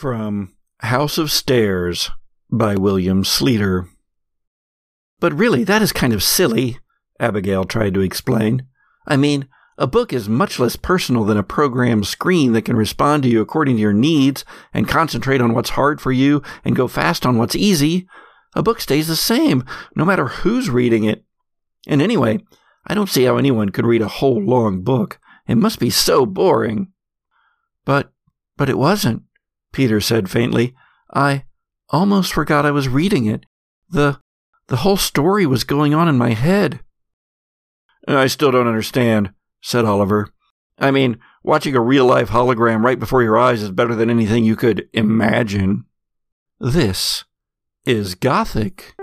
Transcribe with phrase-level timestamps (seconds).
[0.00, 2.10] From House of Stairs
[2.50, 3.86] by William Sleator.
[5.18, 6.78] But really, that is kind of silly,
[7.20, 8.66] Abigail tried to explain.
[9.06, 13.24] I mean, a book is much less personal than a programmed screen that can respond
[13.24, 14.42] to you according to your needs
[14.72, 18.08] and concentrate on what's hard for you and go fast on what's easy.
[18.54, 21.26] A book stays the same, no matter who's reading it.
[21.86, 22.38] And anyway,
[22.86, 25.20] I don't see how anyone could read a whole long book.
[25.46, 26.90] It must be so boring.
[27.84, 28.14] But,
[28.56, 29.24] but it wasn't.
[29.72, 30.74] Peter said faintly.
[31.12, 31.44] I
[31.88, 33.46] almost forgot I was reading it.
[33.88, 34.18] The
[34.68, 36.80] the whole story was going on in my head.
[38.06, 40.30] I still don't understand, said Oliver.
[40.78, 44.44] I mean, watching a real life hologram right before your eyes is better than anything
[44.44, 45.84] you could imagine.
[46.60, 47.24] This
[47.84, 48.94] is Gothic.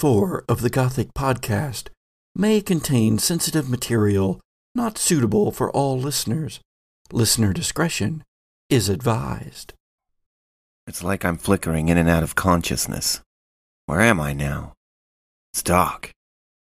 [0.00, 1.88] 4 of the Gothic Podcast
[2.34, 4.40] may contain sensitive material
[4.74, 6.58] not suitable for all listeners.
[7.12, 8.24] Listener discretion
[8.70, 9.74] is advised.
[10.86, 13.20] It's like I'm flickering in and out of consciousness.
[13.84, 14.72] Where am I now?
[15.52, 16.12] It's dark.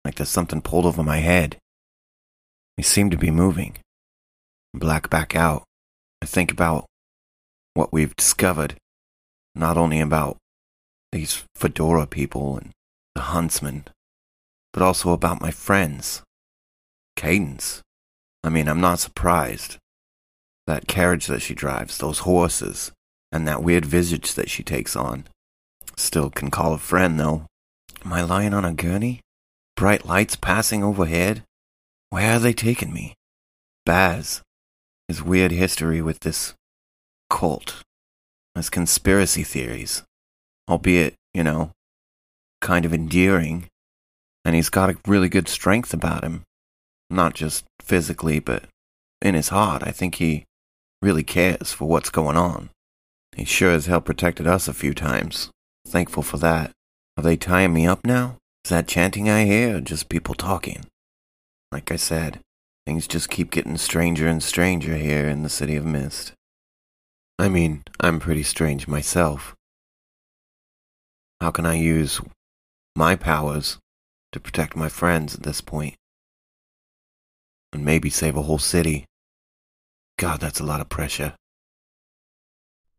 [0.03, 1.55] Like there's something pulled over my head.
[2.77, 3.77] I seem to be moving.
[4.73, 5.63] Black back out.
[6.21, 6.87] I think about
[7.73, 8.75] what we've discovered.
[9.55, 10.35] Not only about
[11.13, 12.71] these fedora people and
[13.15, 13.85] the huntsman,
[14.71, 16.23] but also about my friends.
[17.15, 17.81] Cadence.
[18.43, 19.77] I mean, I'm not surprised.
[20.67, 22.91] That carriage that she drives, those horses,
[23.31, 25.25] and that weird visage that she takes on.
[25.95, 27.45] Still can call a friend, though.
[28.03, 29.21] Am I lying on a gurney?
[29.75, 31.43] Bright lights passing overhead?
[32.09, 33.13] Where are they taking me?
[33.85, 34.41] Baz.
[35.07, 36.53] His weird history with this
[37.29, 37.83] cult.
[38.55, 40.03] His conspiracy theories
[40.67, 41.71] albeit, you know,
[42.63, 43.67] kind of endearing.
[44.43, 46.41] And he's got a really good strength about him.
[47.11, 48.63] Not just physically, but
[49.21, 49.83] in his heart.
[49.85, 50.45] I think he
[51.01, 52.69] really cares for what's going on.
[53.35, 55.49] He sure as hell protected us a few times.
[55.87, 56.71] Thankful for that.
[57.17, 58.37] Are they tying me up now?
[58.65, 60.85] Is that chanting I hear or just people talking?
[61.71, 62.39] Like I said,
[62.85, 66.33] things just keep getting stranger and stranger here in the City of Mist.
[67.37, 69.55] I mean, I'm pretty strange myself.
[71.41, 72.21] How can I use
[72.95, 73.79] my powers
[74.31, 75.95] to protect my friends at this point?
[77.71, 79.05] And maybe save a whole city.
[80.17, 81.33] God, that's a lot of pressure.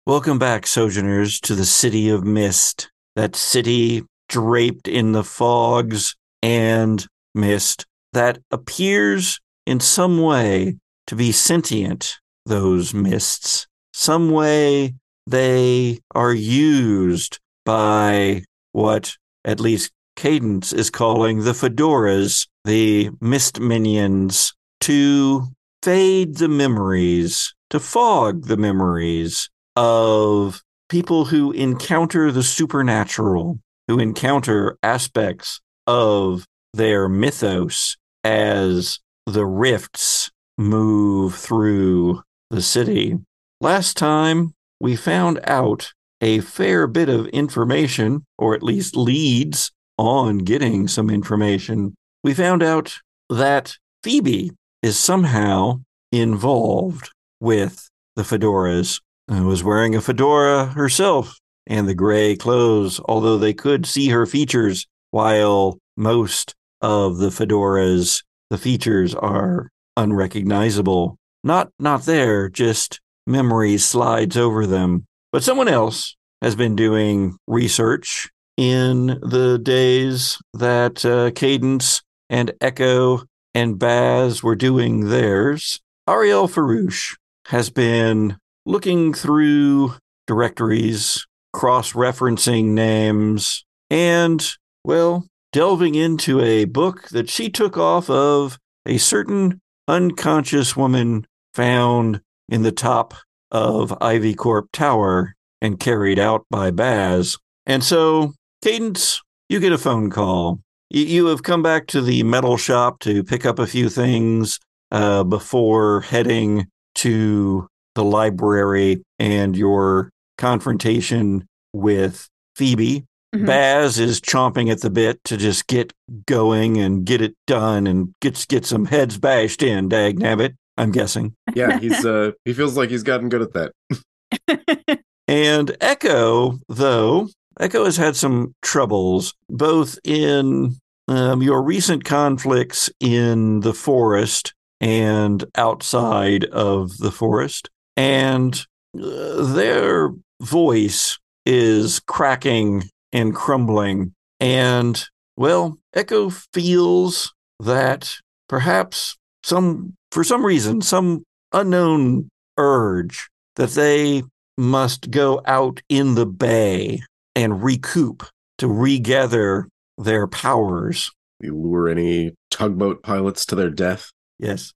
[0.06, 2.91] Welcome back, Sojourners, to the City of Mist.
[3.16, 11.33] That city draped in the fogs and mist that appears in some way to be
[11.33, 13.66] sentient, those mists.
[13.93, 14.94] Some way
[15.27, 24.55] they are used by what at least Cadence is calling the Fedoras, the mist minions,
[24.81, 25.49] to
[25.82, 34.78] fade the memories, to fog the memories of people who encounter the supernatural, who encounter
[34.83, 43.19] aspects of their mythos as the rifts move through the city.
[43.60, 50.39] Last time we found out a fair bit of information, or at least leads on
[50.39, 52.99] getting some information, we found out
[53.31, 54.53] that Phoebe
[54.83, 55.81] is somehow
[56.13, 57.11] involved
[57.41, 59.01] with the fedoras.
[59.29, 64.27] I was wearing a fedora herself and the gray clothes, although they could see her
[64.27, 71.17] features, while most of the fedoras, the features are unrecognizable.
[71.43, 75.07] Not not there, just memory slides over them.
[75.34, 83.25] But someone else has been doing research in the days that uh, Cadence and Echo
[83.53, 85.81] and Baz were doing theirs.
[86.09, 87.16] Arielle Farouche
[87.48, 89.95] has been looking through
[90.28, 94.53] directories, cross referencing names, and,
[94.84, 102.21] well, delving into a book that she took off of a certain unconscious woman found
[102.48, 103.15] in the top
[103.51, 107.39] of Ivy Corp Tower and carried out by Baz.
[107.67, 108.33] And so
[108.63, 110.61] Cadence, you get a phone call.
[110.91, 114.61] You, have come back to the metal shop to pick up a few things
[114.93, 123.05] uh, before heading to the library and your confrontation with Phoebe.
[123.35, 123.47] Mhm.
[123.47, 125.93] Baz is chomping at the bit to just get
[126.27, 129.89] going and get it done and get get some heads bashed in.
[129.89, 131.34] Dag nabbit, I'm guessing.
[131.54, 135.00] Yeah, he's uh he feels like he's gotten good at that.
[135.26, 137.28] And Echo, though,
[137.59, 140.76] Echo has had some troubles, both in
[141.09, 147.71] um, your recent conflicts in the forest and outside of the forest.
[147.97, 148.54] And
[148.97, 150.10] uh, their
[150.42, 154.15] voice is cracking and crumbling.
[154.41, 155.03] And,
[155.36, 158.16] well, Echo feels that
[158.48, 164.23] perhaps some, for some reason, some unknown urge that they
[164.57, 167.01] must go out in the bay
[167.37, 168.25] and recoup
[168.59, 169.69] to regather
[169.99, 171.11] their powers.
[171.41, 174.11] You lure any tugboat pilots to their death.
[174.39, 174.73] Yes.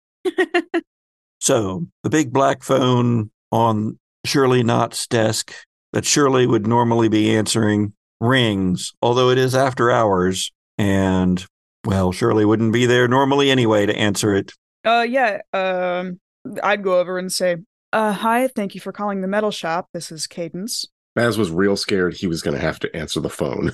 [1.40, 5.54] so the big black phone on Shirley Knott's desk
[5.94, 10.52] that Shirley would normally be answering rings, although it is after hours.
[10.76, 11.44] And,
[11.88, 14.52] well, Shirley wouldn't be there normally anyway to answer it.
[14.84, 15.40] Uh, yeah.
[15.54, 16.20] Um,
[16.62, 17.56] I'd go over and say,
[17.92, 18.46] "Uh, hi.
[18.48, 19.88] Thank you for calling the metal shop.
[19.94, 23.72] This is Cadence." Baz was real scared he was gonna have to answer the phone.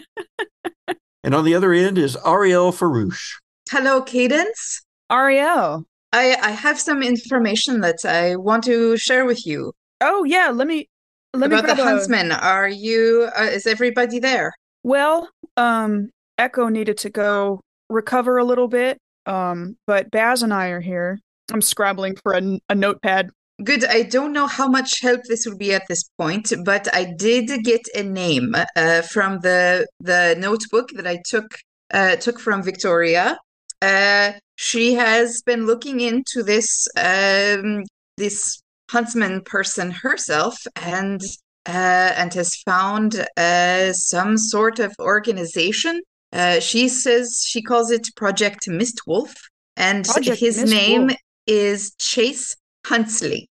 [1.24, 3.34] And on the other end is Arielle Farouche.
[3.70, 4.82] Hello, Cadence.
[5.08, 5.84] Arielle.
[6.12, 10.50] I, I have some information that I want to share with you Oh yeah.
[10.52, 10.88] Let me.
[11.32, 12.32] Let me about the grab a- huntsman.
[12.32, 13.30] Are you?
[13.38, 14.52] Uh, is everybody there?
[14.82, 18.98] Well, um, Echo needed to go recover a little bit.
[19.26, 21.20] Um, but Baz and I are here.
[21.52, 23.30] I'm scrabbling for a, a notepad.
[23.62, 23.84] Good.
[23.84, 27.62] I don't know how much help this will be at this point, but I did
[27.62, 31.54] get a name uh, from the the notebook that I took
[31.92, 33.38] uh, took from Victoria.
[33.80, 37.84] Uh, she has been looking into this um,
[38.16, 41.20] this huntsman person herself, and
[41.66, 46.00] uh, and has found uh, some sort of organization.
[46.32, 49.34] Uh, she says she calls it Project Mistwolf,
[49.76, 50.70] and Project his Mistwolf.
[50.70, 51.10] name
[51.46, 52.56] is Chase
[52.86, 53.46] Huntsley.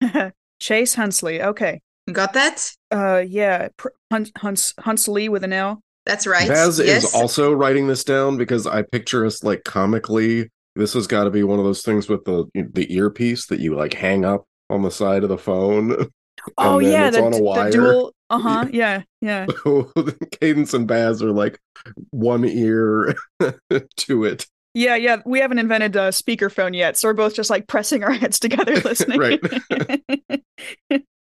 [0.60, 1.40] Chase Hunsley.
[1.40, 1.80] Okay.
[2.12, 2.70] Got that?
[2.90, 3.68] Uh, yeah.
[3.76, 5.80] Pr- Huns Huns Hunsley with an L.
[6.06, 6.48] That's right.
[6.48, 7.04] Baz yes.
[7.04, 10.50] is also writing this down because I picture us like comically.
[10.76, 13.74] This has got to be one of those things with the the earpiece that you
[13.74, 16.08] like hang up on the side of the phone.
[16.58, 17.70] Oh then yeah, it's the, on a the wire.
[17.70, 18.13] dual.
[18.30, 18.66] Uh huh.
[18.72, 19.46] Yeah, yeah.
[20.40, 21.58] Cadence and Baz are like
[22.10, 23.14] one ear
[23.96, 24.46] to it.
[24.72, 25.18] Yeah, yeah.
[25.24, 28.74] We haven't invented a speakerphone yet, so we're both just like pressing our heads together
[28.84, 29.20] listening.
[29.20, 29.40] Right.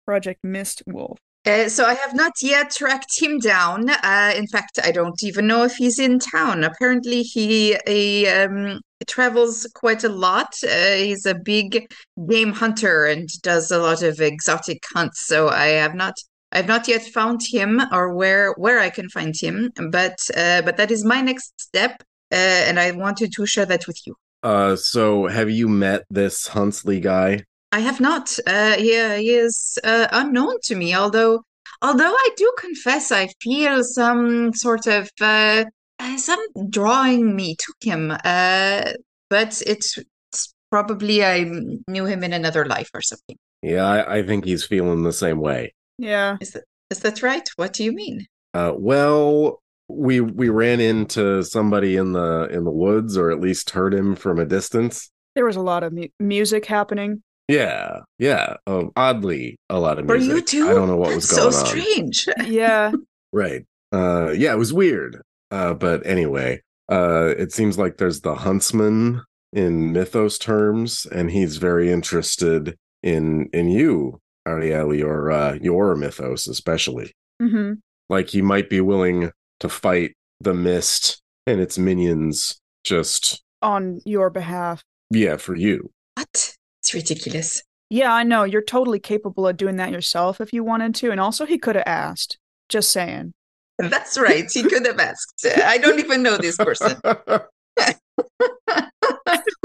[0.06, 1.20] Project Mist Wolf.
[1.46, 3.90] Uh, so I have not yet tracked him down.
[3.90, 6.64] Uh, in fact, I don't even know if he's in town.
[6.64, 10.54] Apparently, he, he um, travels quite a lot.
[10.64, 11.92] Uh, he's a big
[12.30, 15.26] game hunter and does a lot of exotic hunts.
[15.26, 16.14] So I have not.
[16.52, 20.78] I've not yet found him or where where I can find him, but uh, but
[20.78, 22.36] that is my next step, uh,
[22.68, 24.16] and I wanted to share that with you.
[24.44, 27.44] Uh, so have you met this Huntsley guy?
[27.72, 28.38] I have not.
[28.46, 31.44] Uh, he, he is uh, unknown to me, although
[31.82, 35.66] although I do confess I feel some sort of uh,
[36.00, 38.12] uh, some drawing me to him.
[38.24, 38.94] Uh,
[39.30, 41.50] but it's, it's probably I
[41.88, 43.38] knew him in another life or something.
[43.62, 45.74] Yeah, I, I think he's feeling the same way.
[46.02, 46.38] Yeah.
[46.42, 47.48] Is that is that right?
[47.56, 48.26] What do you mean?
[48.54, 53.70] Uh, well, we we ran into somebody in the in the woods, or at least
[53.70, 55.10] heard him from a distance.
[55.36, 57.24] There was a lot of mu- music happening.
[57.48, 58.56] Yeah, yeah.
[58.68, 60.34] Um, oddly, a lot of For music.
[60.36, 60.70] you too?
[60.70, 61.66] I don't know what was going so on.
[61.66, 62.28] So strange.
[62.46, 62.92] Yeah.
[63.34, 63.66] Right.
[63.94, 65.22] Uh, yeah, it was weird.
[65.52, 69.22] Uh, but anyway, uh, it seems like there's the huntsman
[69.54, 76.48] in mythos terms, and he's very interested in in you, Arielle, your uh, your mythos
[76.48, 77.14] especially.
[77.42, 77.74] hmm
[78.10, 82.60] Like he might be willing to fight the mist and its minions.
[82.84, 84.84] Just On your behalf.
[85.12, 85.92] yeah, for you.
[86.16, 86.56] What?
[86.82, 87.62] It's ridiculous.
[87.92, 88.44] Yeah, I know.
[88.44, 91.12] You're totally capable of doing that yourself if you wanted to.
[91.12, 92.38] And also, he could have asked.
[92.70, 93.34] Just saying.
[93.78, 94.50] That's right.
[94.52, 95.46] He could have asked.
[95.64, 96.98] I don't even know this person.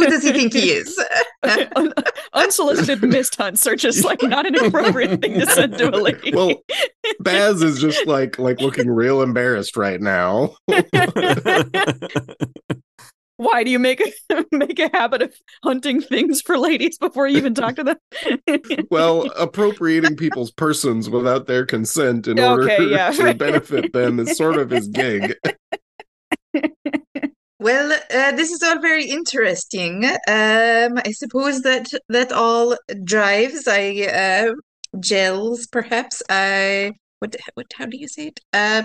[0.06, 1.04] Who does he think he is?
[1.76, 1.92] Un-
[2.32, 6.32] Unsolicited mist hunts are just like not an appropriate thing to send to a lady.
[6.32, 6.62] well,
[7.20, 10.56] Baz is just like like looking real embarrassed right now.
[13.38, 17.36] Why do you make a make a habit of hunting things for ladies before you
[17.36, 17.96] even talk to them?
[18.90, 23.10] Well, appropriating people's persons without their consent in order yeah.
[23.10, 25.34] to benefit them is sort of his gig.
[27.66, 30.04] Well, uh, this is all very interesting.
[30.04, 34.54] Um, I suppose that that all drives, I uh,
[35.00, 36.22] gels, perhaps.
[36.30, 38.38] I what what how do you say it?
[38.52, 38.84] Uh,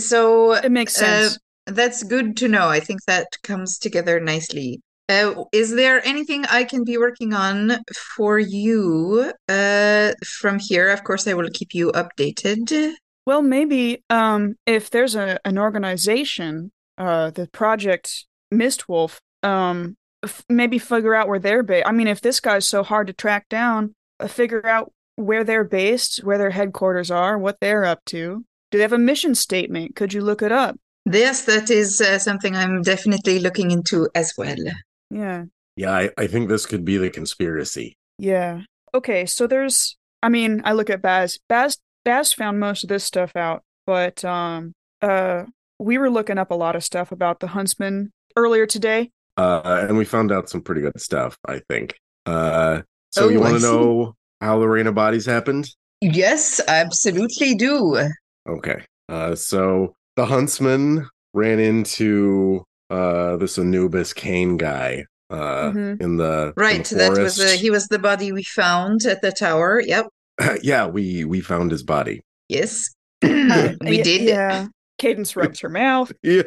[0.00, 1.38] so it makes uh, sense.
[1.66, 2.66] that's good to know.
[2.66, 4.80] I think that comes together nicely.
[5.08, 7.78] Uh, is there anything I can be working on
[8.16, 10.88] for you uh, from here?
[10.88, 12.94] Of course, I will keep you updated.
[13.26, 20.78] Well, maybe um, if there's a an organization, uh, the Project Mistwolf, um, f- maybe
[20.78, 21.86] figure out where they're based.
[21.86, 25.64] I mean, if this guy's so hard to track down, uh, figure out where they're
[25.64, 28.44] based, where their headquarters are, what they're up to.
[28.70, 29.96] Do they have a mission statement?
[29.96, 30.76] Could you look it up?
[31.10, 34.56] Yes, that is uh, something I'm definitely looking into as well.
[35.10, 35.44] Yeah.
[35.76, 37.96] Yeah, I, I think this could be the conspiracy.
[38.18, 38.62] Yeah.
[38.92, 41.38] Okay, so there's I mean, I look at Baz.
[41.48, 45.44] Baz Baz found most of this stuff out, but um uh
[45.78, 49.10] we were looking up a lot of stuff about the huntsman earlier today.
[49.36, 51.94] Uh, and we found out some pretty good stuff, I think.
[52.26, 55.68] Uh, so Oh, you want to know how the rain of bodies happened?
[56.00, 58.08] Yes, absolutely do.
[58.48, 58.84] Okay.
[59.08, 66.00] Uh, so the huntsman ran into uh, this Anubis Kane guy uh, Mhm.
[66.00, 69.20] in the in Right, the that was uh, he was the body we found at
[69.22, 69.80] the tower.
[69.80, 70.06] Yep.
[70.62, 72.22] yeah, we we found his body.
[72.48, 72.88] Yes.
[73.22, 74.22] We did.
[74.22, 74.66] Yeah.
[74.98, 76.12] Cadence rubs her mouth.
[76.22, 76.42] Yeah.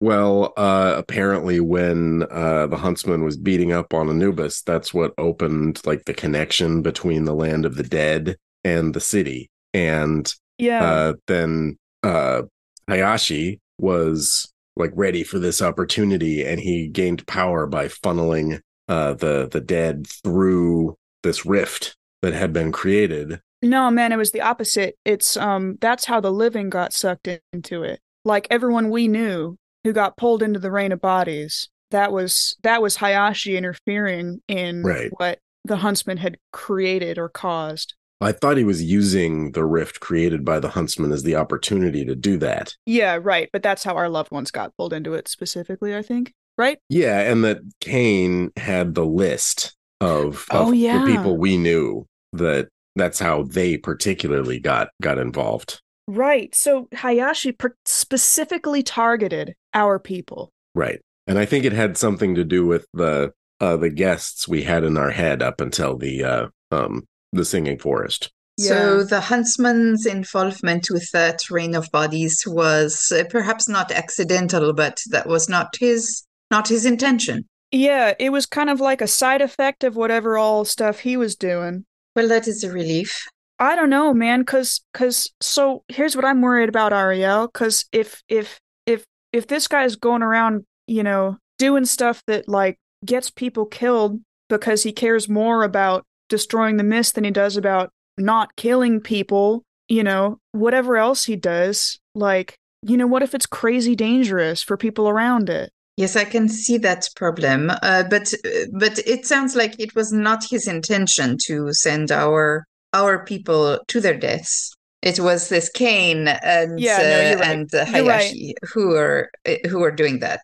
[0.00, 5.80] Well, uh, apparently, when uh, the huntsman was beating up on Anubis, that's what opened
[5.86, 9.48] like the connection between the land of the dead and the city.
[9.72, 10.82] And Yeah.
[10.84, 12.42] uh, then uh,
[12.88, 19.48] Hayashi was like ready for this opportunity, and he gained power by funneling uh, the
[19.50, 23.40] the dead through this rift that had been created.
[23.62, 24.96] No, man, it was the opposite.
[25.04, 28.00] It's um that's how the living got sucked into it.
[28.24, 31.68] Like everyone we knew who got pulled into the rain of bodies.
[31.90, 35.10] That was that was Hayashi interfering in Right.
[35.18, 37.94] what the huntsman had created or caused.
[38.20, 42.14] I thought he was using the rift created by the huntsman as the opportunity to
[42.14, 42.74] do that.
[42.86, 43.48] Yeah, right.
[43.52, 46.32] But that's how our loved ones got pulled into it specifically, I think.
[46.56, 46.78] Right?
[46.88, 51.00] Yeah, and that Kane had the list of, of Oh, yeah.
[51.04, 55.80] the people we knew that that's how they particularly got got involved.
[56.08, 56.54] Right.
[56.54, 60.52] So Hayashi per- specifically targeted our people.
[60.74, 61.00] Right.
[61.26, 64.84] And I think it had something to do with the uh the guests we had
[64.84, 68.30] in our head up until the uh um the singing forest.
[68.58, 75.00] So the huntsman's involvement with that rain of bodies was uh, perhaps not accidental, but
[75.10, 77.46] that was not his not his intention.
[77.70, 81.34] Yeah, it was kind of like a side effect of whatever all stuff he was
[81.34, 81.86] doing.
[82.14, 83.26] Well, that is a relief.
[83.58, 88.22] I don't know, man, cuz cuz so here's what I'm worried about Arielle, cuz if
[88.28, 93.64] if if if this guy's going around, you know, doing stuff that like gets people
[93.66, 99.00] killed because he cares more about destroying the mist than he does about not killing
[99.00, 104.62] people, you know, whatever else he does, like, you know, what if it's crazy dangerous
[104.62, 105.70] for people around it?
[105.96, 107.70] Yes, I can see that problem.
[107.70, 112.64] Uh, but uh, but it sounds like it was not his intention to send our
[112.94, 114.74] our people to their deaths.
[115.02, 118.22] It was this Kane and Yeah, no, uh, and uh, You're right.
[118.22, 120.40] Hayashi who are uh, who are doing that.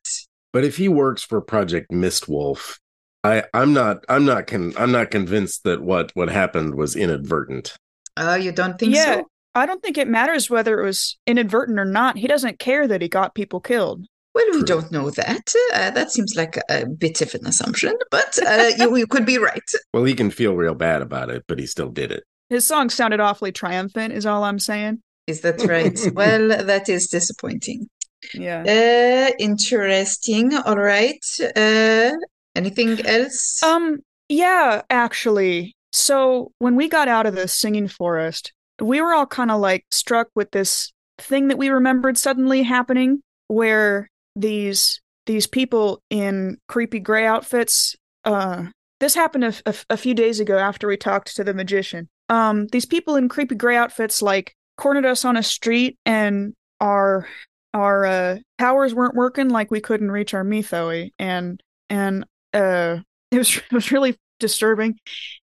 [0.53, 2.79] But if he works for Project Mistwolf,
[3.25, 7.75] I I'm not I'm not con- I'm not convinced that what what happened was inadvertent.
[8.17, 9.17] Oh, you don't think Yeah.
[9.17, 9.31] so?
[9.55, 12.19] I don't think it matters whether it was inadvertent or not.
[12.19, 14.05] He doesn't care that he got people killed.
[14.39, 14.67] Well, we True.
[14.67, 15.53] don't know that.
[15.75, 19.37] Uh, that seems like a bit of an assumption, but uh, you, you could be
[19.39, 19.69] right.
[19.93, 22.23] Well, he can feel real bad about it, but he still did it.
[22.49, 25.03] His song sounded awfully triumphant, is all I'm saying.
[25.27, 25.99] Is that right?
[26.15, 27.89] well, that is disappointing.
[28.33, 28.63] Yeah.
[28.63, 30.55] Uh, interesting.
[30.55, 31.25] All right.
[31.57, 32.13] Uh,
[32.55, 33.61] anything else?
[33.65, 35.75] Um, yeah, actually.
[35.93, 39.85] So when we got out of the singing forest, we were all kind of like
[39.91, 44.09] struck with this thing that we remembered suddenly happening where
[44.41, 48.65] these these people in creepy gray outfits uh
[49.01, 52.09] this happened a, a, a few days ago after we talked to the magician.
[52.29, 57.29] Um these people in creepy gray outfits like cornered us on a street and our
[57.75, 62.99] our uh powers weren't working like we couldn't reach our mythoi and and uh
[63.31, 64.99] it was it was really disturbing.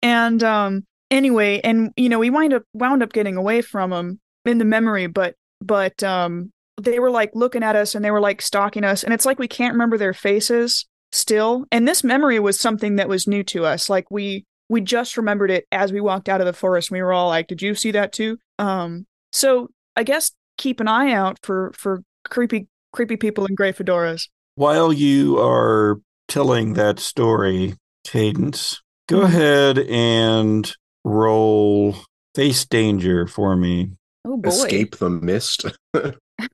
[0.03, 4.21] And um anyway and you know we wind up wound up getting away from them
[4.45, 8.21] in the memory but but um they were like looking at us and they were
[8.21, 12.39] like stalking us and it's like we can't remember their faces still and this memory
[12.39, 16.01] was something that was new to us like we we just remembered it as we
[16.01, 18.37] walked out of the forest and we were all like did you see that too
[18.59, 23.73] um so i guess keep an eye out for for creepy creepy people in gray
[23.73, 29.25] fedoras While you are telling that story, Cadence, go Mhm.
[29.25, 30.73] ahead and
[31.05, 31.95] roll
[32.35, 33.93] face danger for me.
[34.27, 35.65] Oh boy Escape the mist.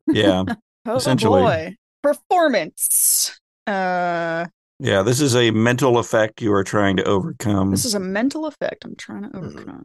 [0.06, 0.44] Yeah.
[0.86, 1.40] oh essentially.
[1.42, 4.46] boy performance uh
[4.78, 5.02] yeah.
[5.02, 7.70] This is a mental effect you are trying to overcome.
[7.70, 9.46] this is a mental effect i'm trying to Mm-hmm.
[9.46, 9.84] overcome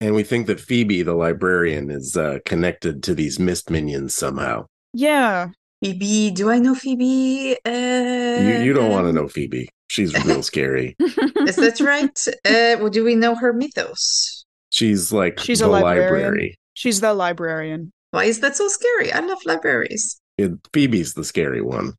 [0.00, 4.66] and we think that Phoebe, the librarian, is uh, connected to these mist minions somehow.
[4.92, 5.48] yeah
[5.82, 7.56] Phoebe, do I know Phoebe?
[7.66, 9.68] Uh, You, you don't want to know Phoebe.
[9.88, 10.94] She's real scary.
[11.00, 12.16] Is that right?
[12.44, 14.44] Uh, well, do we know her mythos?
[14.70, 16.12] She's like She's the a librarian.
[16.12, 16.56] library.
[16.74, 19.12] She's the librarian Why is that so scary?
[19.12, 20.20] I love libraries.
[20.38, 21.94] It, Phoebe's the scary one.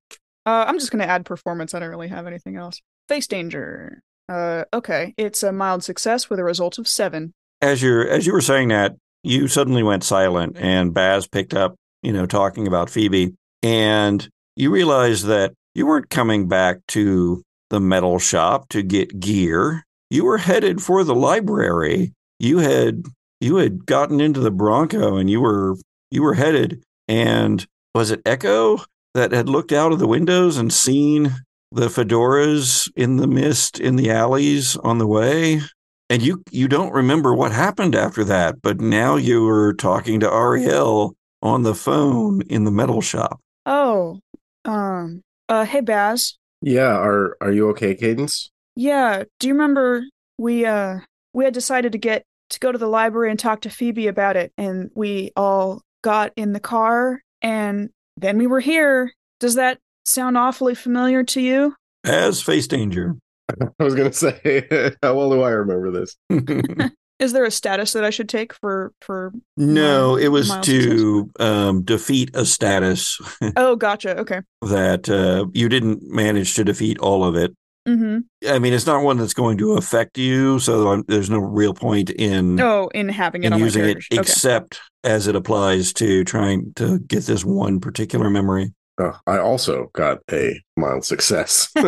[0.46, 1.74] Uh, I'm just gonna add performance.
[1.74, 2.82] I don't really have anything else.
[3.08, 4.02] Face danger.
[4.30, 7.34] Uh, okay, it's a mild success with a result of seven.
[7.62, 11.76] as you're as you were saying that, you suddenly went silent, and Baz picked up,
[12.02, 17.80] you know, talking about Phoebe, and you realized that you weren't coming back to the
[17.80, 19.84] metal shop to get gear.
[20.10, 22.14] You were headed for the library.
[22.40, 23.04] You had
[23.44, 25.76] you had gotten into the Bronco, and you were
[26.10, 26.84] you were headed.
[27.08, 28.80] And was it Echo
[29.14, 31.36] that had looked out of the windows and seen
[31.72, 35.62] the fedoras in the mist in the alleys on the way?
[36.10, 40.28] And you you don't remember what happened after that, but now you were talking to
[40.28, 43.40] Arielle on the phone in the metal shop.
[43.66, 44.20] Oh,
[44.66, 46.38] um, uh, hey Baz.
[46.62, 48.52] Yeah, are are you okay, Cadence?
[48.76, 50.04] Yeah, do you remember
[50.38, 51.00] we uh
[51.34, 54.36] we had decided to get to go to the library and talk to Phoebe about
[54.36, 59.12] it, and we all got in the car, and then we were here.
[59.40, 61.76] Does that sound awfully familiar to you?
[62.06, 63.16] As face danger.
[63.80, 64.66] I was gonna say,
[65.04, 66.16] how well do I remember this?
[67.20, 69.32] Is there a status that I should take for for?
[69.56, 73.20] no, it was to um, defeat a status
[73.56, 74.18] Oh, gotcha.
[74.20, 74.42] Okay.
[74.62, 77.54] that uh, you didn't manage to defeat all of it.
[77.88, 78.20] Mm-hmm.
[78.50, 81.74] I mean, it's not one that's going to affect you, so I'm- there's no real
[81.74, 83.98] point in Oh, in having it in on my using it.
[83.98, 84.20] Okay.
[84.22, 88.74] except as it applies to trying to get this one particular memory.
[89.00, 91.72] Oh, I also got a mild success.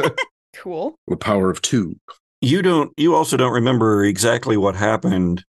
[0.57, 0.95] Cool.
[1.07, 1.97] the power of two.
[2.41, 5.43] you don't you also don't remember exactly what happened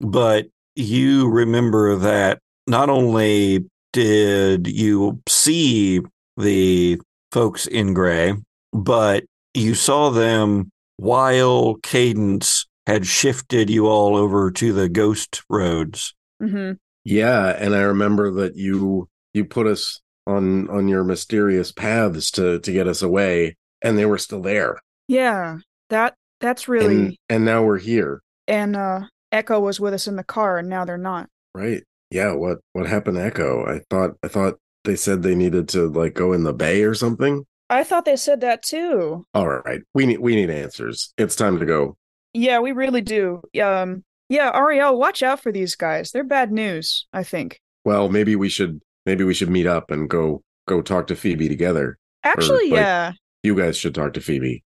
[0.00, 6.00] but you remember that not only did you see
[6.36, 7.00] the
[7.32, 8.32] folks in gray
[8.72, 9.24] but
[9.54, 16.72] you saw them while cadence had shifted you all over to the ghost roads Mm-hmm.
[17.04, 22.58] Yeah, and I remember that you you put us on on your mysterious paths to
[22.58, 24.78] to get us away, and they were still there.
[25.08, 25.58] Yeah.
[25.90, 30.16] That that's really And and now we're here, and uh Echo was with us in
[30.16, 31.28] the car and now they're not.
[31.54, 31.82] right?
[32.10, 32.32] Yeah.
[32.32, 33.64] What what happened to Echo?
[33.64, 36.94] I thought I thought they said they needed to like go in the bay or
[36.94, 37.44] something.
[37.70, 39.26] I thought they said that too.
[39.34, 41.12] All right, we need we need answers.
[41.18, 41.96] It's time to go.
[42.32, 43.42] Yeah, we really do.
[43.62, 46.10] Um yeah, Arielle, watch out for these guys.
[46.10, 47.60] They're bad news, I think.
[47.84, 51.48] Well, maybe we should maybe we should meet up and go go talk to Phoebe
[51.48, 51.98] together.
[52.22, 53.12] Actually, like- yeah.
[53.42, 54.64] You guys should talk to Phoebe.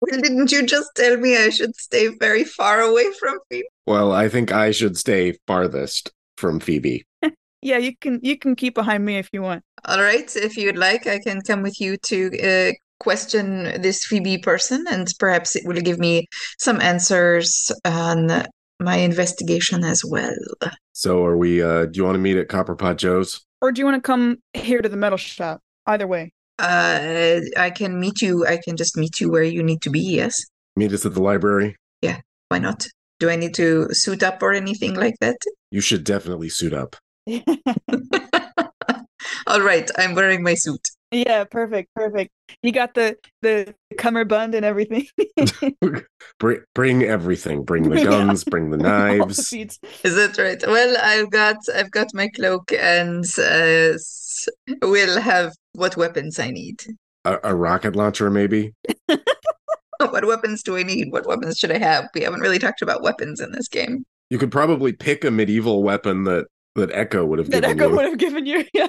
[0.00, 3.68] Well, didn't you just tell me I should stay very far away from Phoebe?
[3.86, 7.04] Well, I think I should stay farthest from Phoebe.
[7.62, 9.62] Yeah, you can you can keep behind me if you want.
[9.84, 14.38] All right, if you'd like, I can come with you to uh, question this Phoebe
[14.38, 16.26] person, and perhaps it will give me
[16.58, 18.44] some answers on
[18.80, 20.34] my investigation as well.
[20.92, 21.62] So, are we?
[21.62, 23.44] uh Do you want to meet at Copper Pot Joe's?
[23.60, 25.60] Or do you want to come here to the metal shop?
[25.86, 26.32] Either way.
[26.60, 28.46] Uh, I can meet you.
[28.46, 30.00] I can just meet you where you need to be.
[30.00, 30.40] Yes,
[30.76, 31.74] Meet us at the library.
[32.02, 32.86] Yeah, why not?
[33.18, 35.36] Do I need to suit up or anything like that?
[35.72, 36.94] You should definitely suit up.
[39.46, 40.80] All right, I'm wearing my suit.
[41.10, 42.30] yeah, perfect, perfect.
[42.62, 45.06] You got the the cummerbund and everything.
[46.40, 47.64] Bring, bring everything.
[47.64, 48.04] Bring the Yeah.
[48.04, 48.44] guns.
[48.44, 48.88] Bring the All the
[49.18, 49.52] knives.
[49.52, 49.78] Is
[50.14, 50.62] that right?
[50.66, 53.94] Well, I've got I've got my cloak, and uh,
[54.82, 56.82] we'll have what weapons I need.
[57.24, 58.72] a, a rocket launcher, maybe.
[60.00, 61.10] What weapons do I need?
[61.10, 62.08] What weapons should I have?
[62.14, 64.04] We haven't really talked about weapons in this game.
[64.30, 66.46] You could probably pick a medieval weapon that
[66.78, 67.96] that Echo would have That given Echo you.
[67.96, 68.64] would have given you.
[68.74, 68.88] Yeah.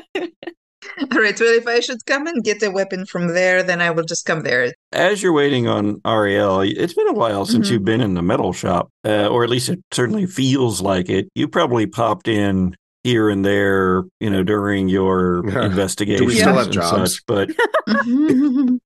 [1.12, 3.92] All right, well, if I should come and get a weapon from there, then I
[3.92, 4.74] will just come there.
[4.94, 7.72] as you're waiting on Arielle, it's been a while since Mhm.
[7.72, 11.28] you've been in the metal shop, uh, or at least it certainly feels like it.
[11.36, 16.54] You probably popped in here and there, you know, during your Do we investigations still
[16.54, 17.14] have and jobs?
[17.16, 17.26] such.
[17.28, 17.50] But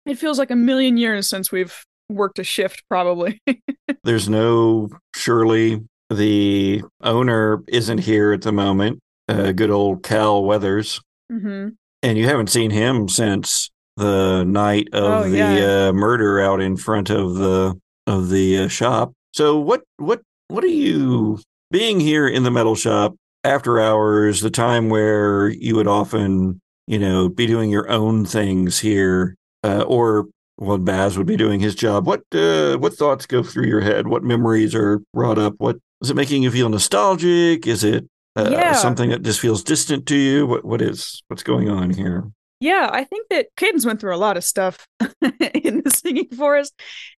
[0.05, 1.75] It feels like a million years since we've
[2.09, 3.39] worked a shift, probably.
[4.03, 5.83] there's no Shirley.
[6.13, 8.99] The owner isn't here at the moment.
[9.29, 10.99] Uh, good old Cal Weathers,
[11.29, 11.69] hmm
[12.01, 15.87] and you haven't seen him since the night of Oh, the yeah.
[15.87, 19.13] uh, murder out in front of the of the uh, shop.
[19.33, 21.39] So what what what are you
[21.71, 24.41] being here in the metal shop after hours?
[24.41, 29.83] The time where you would often you know be doing your own things here, uh,
[29.87, 32.05] or well, Baz would be doing his job.
[32.05, 34.07] What uh, what thoughts go through your head?
[34.07, 35.53] What memories are brought up?
[35.59, 37.65] What is it making you feel nostalgic?
[37.67, 38.73] Is it uh, Yeah.
[38.73, 40.45] something that just feels distant to you?
[40.45, 42.25] What what is what's going on here?
[42.59, 46.73] Yeah, I think that Cadence went through a lot of stuff in the singing forest.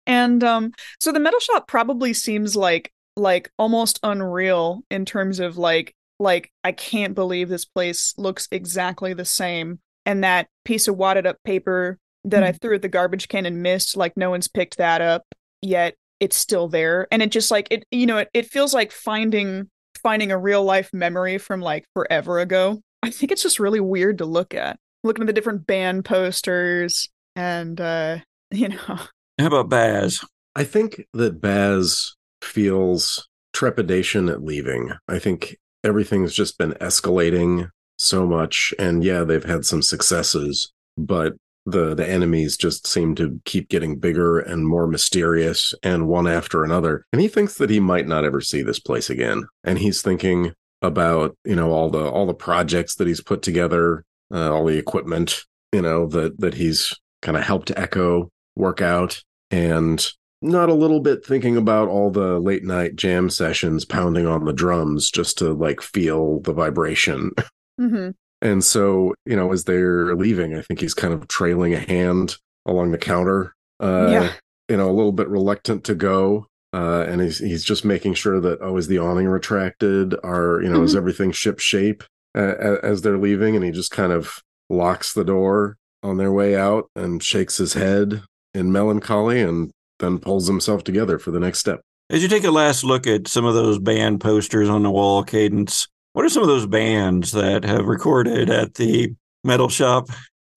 [0.08, 5.58] And um so the metal shop probably seems like like almost unreal in terms of
[5.58, 10.98] like like I can't believe this place looks exactly the same and that piece of
[10.98, 14.48] wadded up paper that I threw at the garbage can and missed like no one's
[14.48, 15.24] picked that up
[15.62, 18.92] yet it's still there and it just like it you know it, it feels like
[18.92, 19.70] finding
[20.02, 22.80] finding a real life memory from like forever ago.
[23.02, 27.10] I think it's just really weird to look at looking at the different band posters
[27.36, 28.20] and uh
[28.52, 29.00] you know
[29.40, 30.24] How about Baz?
[30.56, 34.92] I think that Baz feels trepidation at leaving.
[35.08, 38.74] I think everything's just been escalating so much.
[38.80, 41.34] And yeah, they've had some successes, but
[41.66, 46.64] the the enemies just seem to keep getting bigger and more mysterious and one after
[46.64, 47.06] another.
[47.12, 49.48] And he thinks that he might not ever see this place again.
[49.64, 54.04] And he's thinking about, you know, all the all the projects that he's put together,
[54.32, 59.22] uh, all the equipment, you know, that that he's kind of helped Echo work out
[59.52, 60.08] and
[60.42, 64.54] not a little bit thinking about all the late night jam sessions pounding on the
[64.54, 67.32] drums just to like feel the vibration.
[67.80, 68.10] hmm
[68.42, 72.36] And so, you know, as they're leaving, I think he's kind of trailing a hand
[72.66, 73.56] along the counter.
[73.82, 74.34] Uh, Yeah.
[74.68, 76.48] You know, a little bit reluctant to go.
[76.74, 80.16] Uh, and he's he's just making sure that oh, is the awning retracted?
[80.24, 82.04] Are you know, is everything ship shape
[82.36, 83.56] uh, as they're leaving?
[83.56, 87.74] And he just kind of locks the door on their way out and shakes his
[87.74, 91.80] head in melancholy, and then pulls himself together for the next step.
[92.10, 95.24] As you take a last look at some of those band posters on the wall,
[95.24, 100.08] Cadence, what are some of those bands that have recorded at the metal shop?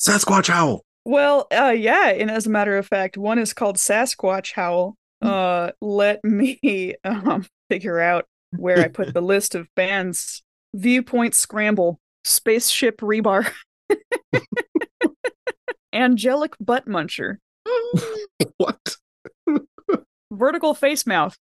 [0.01, 0.85] Sasquatch Howl.
[1.05, 5.73] well uh yeah and as a matter of fact one is called sasquatch howl uh
[5.81, 8.25] let me um figure out
[8.57, 10.45] where i put the list of bands
[10.75, 13.51] viewpoint scramble spaceship rebar
[15.93, 17.37] angelic butt muncher
[18.59, 18.97] What?
[20.31, 21.37] vertical face mouth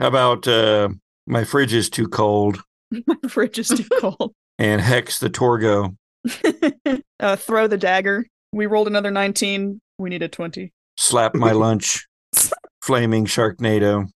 [0.00, 0.88] How about uh,
[1.26, 2.62] My Fridge is Too Cold
[3.06, 5.96] my fridge is too cold and Hex the Torgo?
[7.20, 8.26] uh, throw the dagger.
[8.52, 9.80] We rolled another 19.
[9.98, 10.72] We need a 20.
[10.96, 12.06] Slap My Lunch,
[12.82, 14.08] Flaming Sharknado.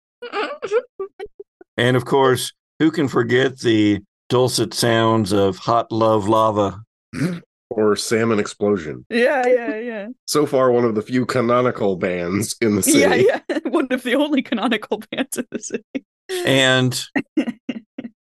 [1.77, 6.81] And of course, who can forget the dulcet sounds of Hot Love Lava?
[7.71, 9.05] Or Salmon Explosion.
[9.09, 10.07] Yeah, yeah, yeah.
[10.27, 12.99] So far, one of the few canonical bands in the city.
[12.99, 13.59] Yeah, yeah.
[13.65, 16.05] One of the only canonical bands in the city.
[16.29, 16.99] And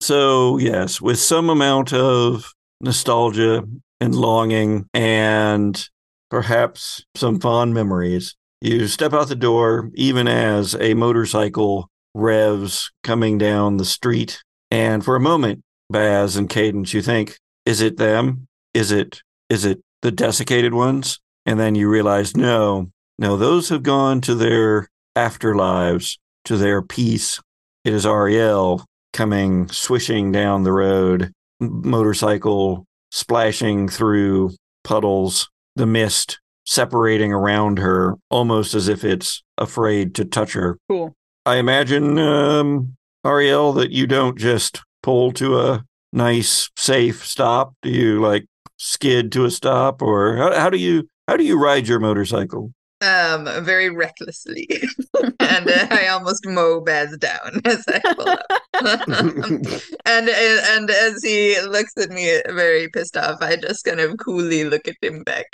[0.02, 3.63] so, yes, with some amount of nostalgia
[3.99, 5.89] and longing and
[6.30, 13.38] perhaps some fond memories, you step out the door even as a motorcycle revs coming
[13.38, 14.41] down the street.
[14.71, 18.47] And for a moment, Baz and Cadence, you think, is it them?
[18.73, 21.19] Is it is it the desiccated ones?
[21.45, 27.39] And then you realize, no, no, those have gone to their afterlives, to their peace.
[27.86, 34.52] It is Arielle coming swishing down the road, motorcycle splashing through
[34.84, 40.78] puddles, the mist separating around her, almost as if it's afraid to touch her.
[40.89, 41.15] Cool.
[41.46, 47.74] I imagine, um, Arielle, that you don't just pull to a nice, safe stop.
[47.82, 48.46] Do you like
[48.78, 52.72] skid to a stop, or how, how do you how do you ride your motorcycle?
[53.02, 54.68] Um, very recklessly,
[55.40, 58.46] and uh, I almost mow Baz down as I pull up.
[60.06, 64.18] and uh, and as he looks at me very pissed off, I just kind of
[64.18, 65.48] coolly look at him back.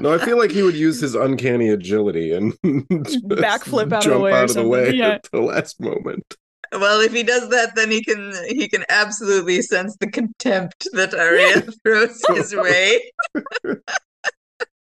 [0.00, 4.10] No, I feel like he would use his uncanny agility and Backflip out of the
[4.10, 5.08] jump way out of the way yeah.
[5.08, 6.36] at the last moment.
[6.72, 11.12] Well, if he does that, then he can he can absolutely sense the contempt that
[11.12, 13.00] Arielle throws his way.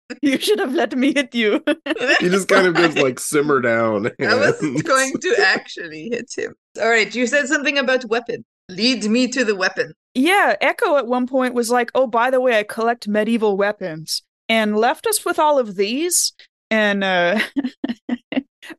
[0.22, 1.64] You should have let me hit you.
[2.20, 4.08] He just kind of just like simmer down.
[4.22, 6.54] I wasn't going to actually hit him.
[6.82, 8.46] All right, you said something about weapon.
[8.70, 9.94] Lead me to the weapon.
[10.14, 14.24] yeah, Echo at one point was like, "Oh, by the way, I collect medieval weapons,"
[14.48, 16.34] and left us with all of these,
[16.70, 17.40] and uh,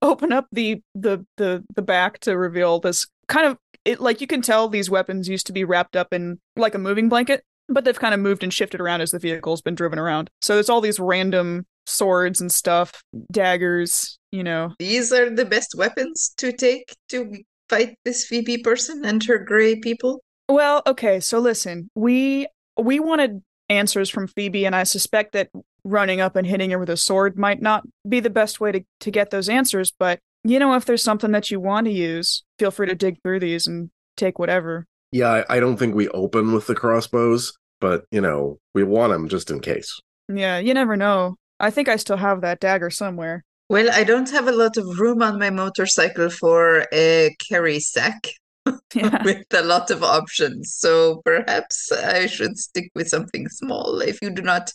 [0.02, 4.00] open up the the the the back to reveal this kind of it.
[4.00, 7.08] Like you can tell, these weapons used to be wrapped up in like a moving
[7.08, 10.31] blanket, but they've kind of moved and shifted around as the vehicle's been driven around.
[10.40, 14.74] So there's all these random swords and stuff, daggers, you know.
[14.79, 17.33] These are the best weapons to take to
[17.68, 20.22] fight this Phoebe person and her gray people.
[20.48, 22.46] Well, okay, so listen, we
[22.79, 25.48] we wanted answers from Phoebe, and I suspect that
[25.85, 28.81] running up and hitting her with a sword might not be the best way to,
[29.00, 32.44] to get those answers, but you know, if there's something that you want to use,
[32.59, 34.87] feel free to dig through these and take whatever.
[35.14, 39.12] Yeah, I, I don't think we open with the crossbows, but you know, we want
[39.12, 40.00] them just in case.
[40.29, 41.37] Yeah, you never know.
[41.61, 43.44] I think I still have that dagger somewhere.
[43.68, 48.27] Well, I don't have a lot of room on my motorcycle for a carry sack
[48.94, 49.22] Yeah.
[49.24, 50.74] with a lot of options.
[50.77, 54.72] So perhaps I should stick with something small if you do not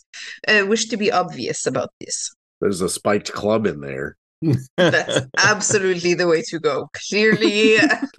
[0.48, 2.32] uh, wish to be obvious about this.
[2.62, 4.16] There's a spiked club in there.
[4.76, 6.88] That's absolutely the way to go.
[7.08, 7.76] Clearly.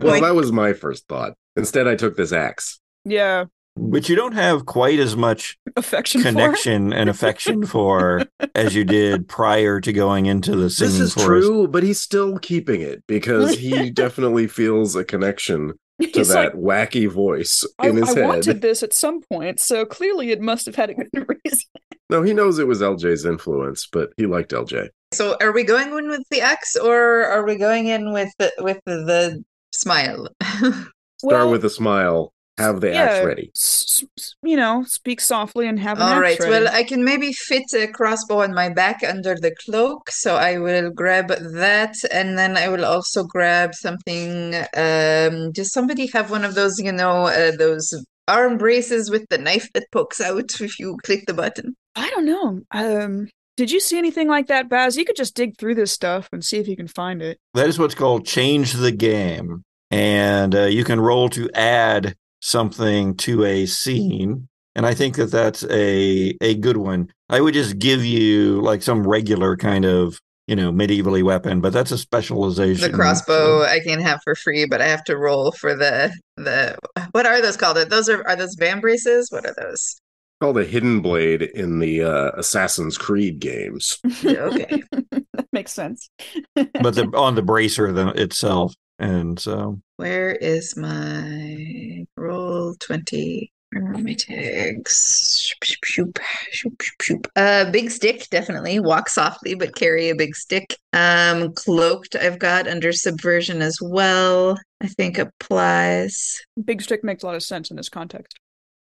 [0.00, 1.34] Well, that was my first thought.
[1.56, 2.80] Instead, I took this axe.
[3.04, 3.46] Yeah.
[3.74, 6.28] Which you don't have quite as much Affection for.
[6.28, 8.22] connection and affection for
[8.54, 11.46] as you did prior to going into the singing This is forest.
[11.48, 16.54] true, but he's still keeping it because he definitely feels a connection to He's that
[16.56, 18.28] like, wacky voice I, in his I head.
[18.28, 21.10] wanted this at some point, so clearly it must have had a good
[21.44, 21.64] reason.
[22.10, 24.88] No, he knows it was LJ's influence, but he liked LJ.
[25.12, 28.52] So are we going in with the X, or are we going in with the,
[28.58, 30.28] with the, the smile?
[30.42, 30.86] Start
[31.22, 32.32] Well, with a smile.
[32.62, 33.50] Have the yeah, axe ready.
[33.54, 36.32] s- s- you know, speak softly and have an All right.
[36.40, 36.76] axe Well, ready.
[36.76, 40.90] I can maybe fit a crossbow on my back under the cloak, so I will
[40.90, 44.54] grab that, and then I will also grab something.
[44.76, 47.92] Um, does somebody have one of those, you know, uh, those
[48.28, 51.74] arm braces with the knife that pokes out if you click the button?
[51.96, 52.60] I don't know.
[52.70, 54.96] Um, did you see anything like that, Baz?
[54.96, 57.38] You could just dig through this stuff and see if you can find it.
[57.52, 59.62] That is what's called change the game.
[59.90, 64.48] And uh, you can roll to add something to a scene.
[64.74, 67.10] And I think that that's a, a good one.
[67.30, 71.72] I would just give you like some regular kind of, you know, medievally weapon, but
[71.72, 72.90] that's a specialization.
[72.90, 76.76] The crossbow I can have for free, but I have to roll for the the
[77.12, 77.76] what are those called?
[77.76, 79.30] Those are are those vambraces?
[79.30, 80.00] What are those?
[80.40, 83.98] Called a hidden blade in the uh, Assassin's Creed games.
[84.24, 84.82] Okay.
[85.10, 86.08] that makes sense.
[86.54, 88.74] but the, on the bracer then itself.
[88.98, 93.50] And so Where is my Roll20?
[93.70, 95.56] Where are my tags?
[95.62, 96.18] Shoop,
[96.50, 97.28] shoop, shoop.
[97.36, 98.80] Uh, big stick, definitely.
[98.80, 100.76] Walk softly, but carry a big stick.
[100.92, 104.58] Um, cloaked, I've got under subversion as well.
[104.80, 106.40] I think applies.
[106.64, 108.36] Big stick makes a lot of sense in this context.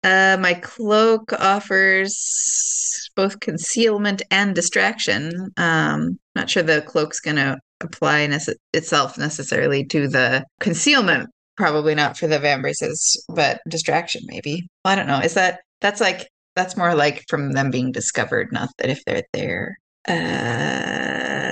[0.04, 5.54] Uh, my cloak offers both concealment and distraction.
[5.56, 11.30] Um, not sure the cloak's gonna apply nece- itself necessarily to the concealment.
[11.56, 14.68] Probably not for the vambraces, but distraction maybe.
[14.86, 15.20] I don't know.
[15.20, 19.24] Is that that's like that's more like from them being discovered, not that if they're
[19.34, 19.78] there.
[20.08, 20.13] Uh,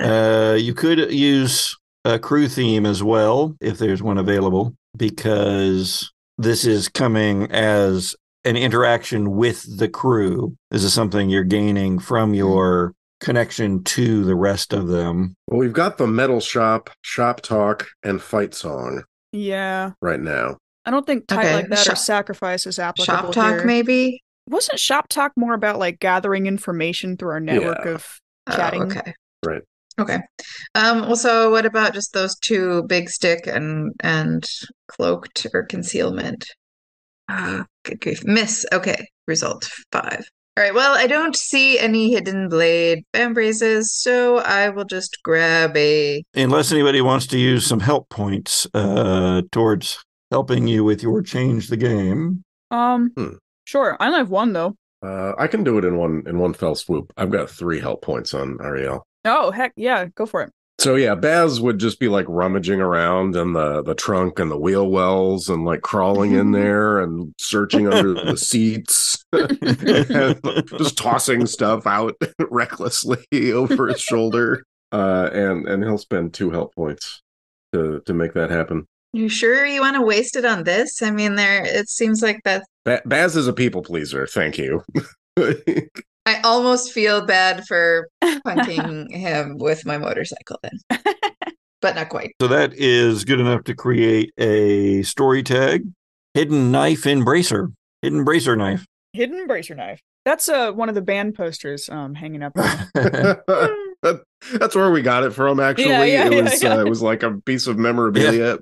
[0.06, 6.64] uh, you could use a crew theme as well if there's one available, because this
[6.64, 10.56] is coming as an interaction with the crew.
[10.70, 15.34] This is something you're gaining from your connection to the rest of them.
[15.46, 19.92] Well, we've got the metal shop, shop talk, and fight song Yeah.
[20.02, 20.58] right now.
[20.84, 23.64] I don't think type Okay, like that or shop- sacrifice is applicable shop talk, here.
[23.64, 24.22] maybe.
[24.48, 27.90] Wasn't shop talk more about like gathering information through our network Yeah.
[27.92, 28.06] of
[28.48, 28.82] Oh, chatting?
[28.82, 29.14] okay.
[29.44, 29.62] Right.
[29.98, 30.18] Okay.
[30.74, 34.46] Um, also, what about just those two big stick and and
[34.88, 36.46] cloaked or concealment?
[37.28, 38.22] Ah, good grief.
[38.24, 38.64] Miss.
[38.72, 39.08] Okay.
[39.26, 40.24] Result five.
[40.58, 40.74] All right.
[40.74, 46.22] Well, I don't see any hidden blade vambraces, so I will just grab a.
[46.34, 51.68] Unless anybody wants to use some help points uh, towards helping you with your change
[51.68, 52.42] the game.
[52.70, 53.34] Um, Hmm.
[53.66, 53.96] sure.
[54.00, 54.76] I only have one though.
[55.04, 57.12] Uh, I can do it in one in one fell swoop.
[57.18, 59.02] I've got three help points on Arielle.
[59.26, 60.50] Oh heck, yeah, go for it.
[60.78, 64.58] So yeah, Baz would just be like rummaging around in the the trunk and the
[64.58, 69.25] wheel wells and like crawling in there and searching under the seats, and
[70.78, 72.14] just tossing stuff out
[72.50, 74.64] recklessly over his shoulder.
[74.92, 77.22] Uh, and and he'll spend two help points
[77.72, 78.86] to to make that happen.
[79.12, 81.02] You sure you want to waste it on this?
[81.02, 81.64] I mean, there.
[81.64, 82.64] It seems like that.
[82.84, 84.26] Ba- Baz is a people pleaser.
[84.26, 84.82] Thank you.
[86.26, 88.08] I almost feel bad for
[88.44, 91.00] punting him with my motorcycle then,
[91.80, 92.32] but not quite.
[92.40, 95.84] So that is good enough to create a story tag.
[96.34, 97.70] Hidden knife in bracer.
[98.02, 98.84] Hidden bracer knife.
[99.12, 100.00] Hidden bracer knife.
[100.24, 102.54] That's uh one of the band posters um hanging up.
[104.02, 105.58] That- That's where we got it from.
[105.60, 106.74] Actually, Yeah, yeah, it was yeah.
[106.76, 108.58] Uh, it was like a piece of memorabilia.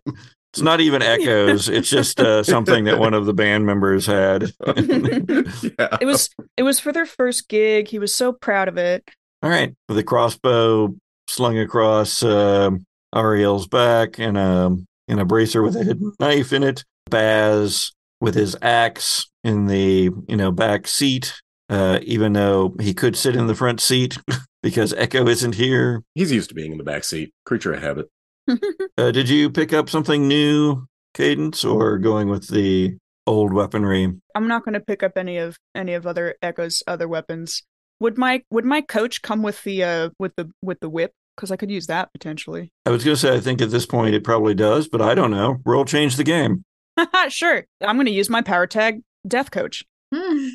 [0.52, 1.68] It's not even echoes.
[1.68, 4.52] It's just uh, something that one of the band members had.
[4.66, 7.88] yeah, it was it was for their first gig.
[7.88, 9.06] He was so proud of it.
[9.42, 10.94] All right, with a crossbow
[11.28, 14.76] slung across um Arielle's back and a
[15.08, 16.84] and a bracer with a hidden knife in it.
[17.10, 17.92] Baz
[18.24, 21.34] with his axe in the you know back seat,
[21.68, 24.18] uh, even though he could sit in the front seat
[24.62, 26.02] because Echo isn't here.
[26.14, 27.32] he's used to being in the back seat.
[27.44, 28.06] Creature of habit.
[28.96, 34.04] Uh, did you pick up something new, Cadence, or going with the old weaponry?
[34.36, 37.64] I'm not going to pick up any of any of other Echo's other weapons.
[37.98, 41.10] Would my would my coach come with the uh with the with the whip?
[41.36, 42.70] Because I could use that potentially.
[42.86, 45.16] I was going to say I think at this point it probably does, but I
[45.16, 45.56] don't know.
[45.64, 46.64] Roll change the game.
[47.28, 49.84] sure, I'm going to use my power tag, Death Coach.
[50.14, 50.48] Hmm.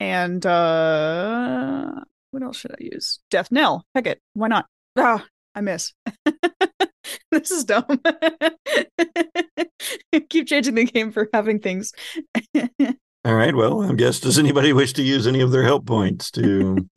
[0.00, 1.90] and uh
[2.32, 3.20] what else should I use?
[3.30, 3.84] Death Knell.
[3.94, 4.20] Heck it.
[4.34, 4.66] Why not?
[4.96, 5.24] Ah,
[5.54, 5.92] I miss.
[7.30, 7.84] this is dumb.
[10.30, 11.92] Keep changing the game for having things.
[13.24, 13.54] All right.
[13.54, 16.88] Well, I guess does anybody wish to use any of their help points to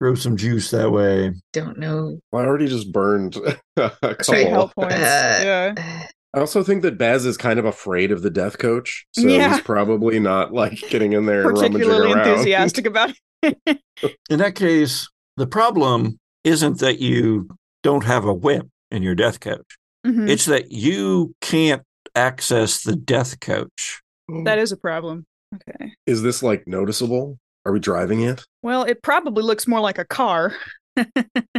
[0.00, 1.32] throw some juice that way?
[1.52, 2.18] Don't know.
[2.30, 4.50] Well, I already just burned a Three couple.
[4.50, 4.94] help points.
[4.94, 6.06] Uh, yeah.
[6.34, 9.52] I also think that Baz is kind of afraid of the death coach, so Yeah.
[9.54, 12.28] he's probably not like getting in there and rummaging Particularly around.
[12.28, 13.10] enthusiastic about
[13.42, 13.58] it.
[14.30, 17.48] In that case, the problem isn't that you
[17.82, 19.76] don't have a whip in your death coach.
[20.06, 20.28] Mhm.
[20.28, 21.82] It's that you can't
[22.14, 24.00] access the death coach.
[24.44, 25.26] That is a problem.
[25.54, 25.92] Okay.
[26.06, 27.38] Is this like noticeable?
[27.66, 28.44] Are we driving it?
[28.62, 30.54] Well, it probably looks more like a car.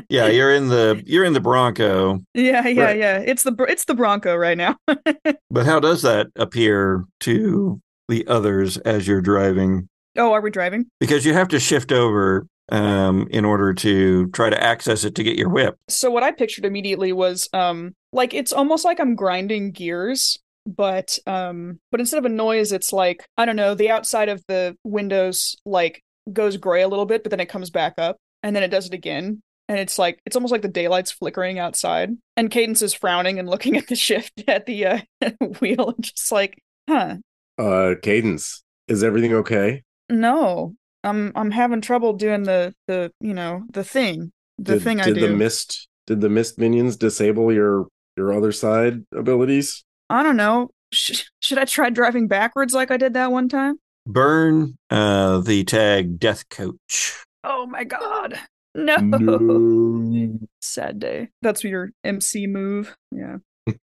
[0.10, 2.98] Yeah, you're in the you're in the Bronco, Yeah, yeah, Right.
[2.98, 3.17] yeah.
[3.17, 4.78] It's the it's the Bronco right now.
[5.50, 9.88] but how does that appear to the others as you're driving?
[10.15, 10.86] oh, are we driving?
[11.00, 15.24] Because you have to shift over um, in order to try to access it to
[15.24, 15.76] get your whip.
[15.89, 21.17] So what I pictured immediately was um like it's almost like I'm grinding gears, but
[21.26, 24.78] um but instead of a noise, it's like I don't know, the outside of the
[24.84, 28.63] windows like goes gray a little bit, but then it comes back up, and then
[28.63, 29.41] it does it again.
[29.69, 32.12] And it's like it's almost like the daylight's flickering outside.
[32.38, 34.99] And Cadence is frowning and looking at the shift at the uh,
[35.62, 37.15] wheel and just like, huh,
[37.58, 39.84] Uh, Cadence, is everything okay?
[40.10, 40.75] no.
[41.06, 44.32] I'm I'm having trouble doing the the you know, the thing.
[44.58, 45.27] The did, thing I did do.
[45.27, 49.84] the mist did the mist minions disable your your other side abilities?
[50.10, 50.69] I don't know.
[50.93, 53.79] Sh- should I try driving backwards like I did that one time?
[54.06, 57.21] Burn uh, the tag death coach.
[57.43, 58.39] Oh my god.
[58.75, 58.95] No.
[58.97, 60.39] No.
[60.62, 61.29] Sad day.
[61.43, 62.95] That's your MC move.
[63.12, 63.38] Yeah.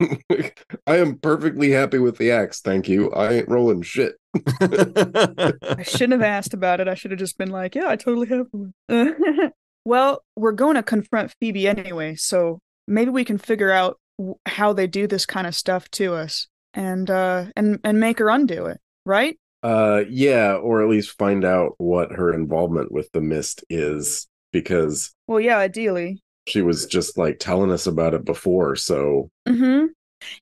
[0.88, 3.12] I am perfectly happy with the axe, thank you.
[3.12, 4.16] I ain't rolling shit.
[4.62, 6.88] I shouldn't have asked about it.
[6.88, 8.74] I should have just been like, yeah, I totally have one.
[9.84, 14.72] well, we're going to confront Phoebe anyway, so maybe we can figure out w- how
[14.72, 18.68] they do this kind of stuff to us and uh and and make her undo
[18.68, 19.38] it, right?
[19.68, 25.14] Uh yeah, or at least find out what her involvement with the mist is because
[25.28, 26.22] Well, yeah, ideally.
[26.48, 29.88] she was just like telling us about it before, so Mm-hmm.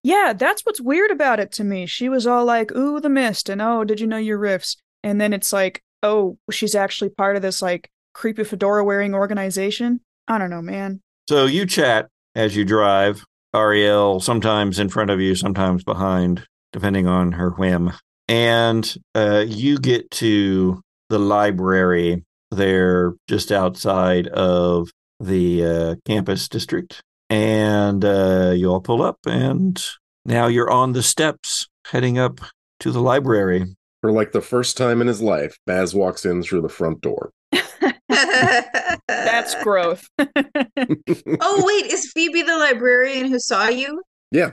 [0.04, 1.86] Yeah, that's what's weird about it to me.
[1.86, 5.20] She was all like, "Ooh, the mist," and "Oh, did you know your rifts?" And
[5.20, 10.38] then it's like, "Oh, she's actually part of this like creepy fedora wearing organization." I
[10.38, 11.02] don't know, man.
[11.30, 13.26] so you chat as you drive.
[13.56, 17.92] Arielle sometimes in front of you, sometimes behind, depending on her whim.
[18.28, 27.02] And uh, you get to the library there just outside of the uh, campus district.
[27.30, 29.84] And uh, you all pull up, and
[30.26, 32.40] now you're on the steps heading up
[32.82, 33.66] to the library.
[34.02, 37.32] for like the first time in his life, Baz walks in through the front door.
[39.08, 40.08] That's growth.
[40.20, 44.02] oh wait, is Phoebe the librarian who saw you?
[44.32, 44.52] Yeah.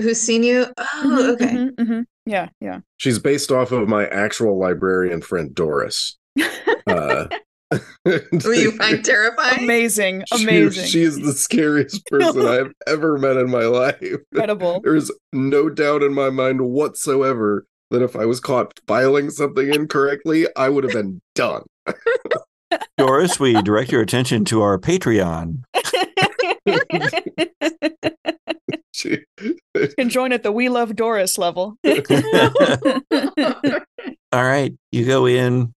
[0.00, 0.66] Who's seen you?
[0.78, 1.46] Oh, okay.
[1.46, 2.04] Mhm, mhm.
[2.26, 2.80] Yeah, yeah.
[2.96, 6.16] She's based off of my actual librarian friend Doris.
[6.86, 7.28] Uh,
[8.04, 9.62] Who you find terrifying?
[9.62, 14.00] amazing, she- amazing, She, is the scariest person I've ever met in my life.
[14.02, 14.80] incredible.
[14.82, 19.72] There is no doubt in my mind whatsoever that if I was caught filing something
[19.72, 21.62] incorrectly, I would have been done.
[22.98, 25.62] Doris, we direct your attention to our Patreon.
[29.00, 29.18] She,
[29.98, 31.76] Can join at the We Love Doris level.
[34.32, 35.72] All right, you go in,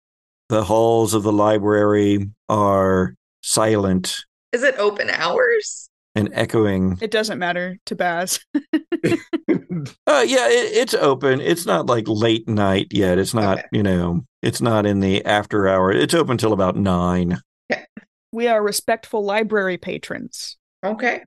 [0.48, 4.16] The halls of the library are silent
[4.52, 5.88] Is it open hours?
[6.16, 6.96] and echoing.
[7.00, 8.40] It doesn't matter to Baz.
[10.06, 11.40] Uh, yeah, it, it's open.
[11.40, 13.18] It's not like late night yet.
[13.18, 13.66] It's not, Okay.
[13.72, 15.90] you know, it's not in the after hour.
[15.90, 17.40] It's open till about nine.
[18.32, 20.56] we are respectful library patrons.
[20.84, 21.24] Okay.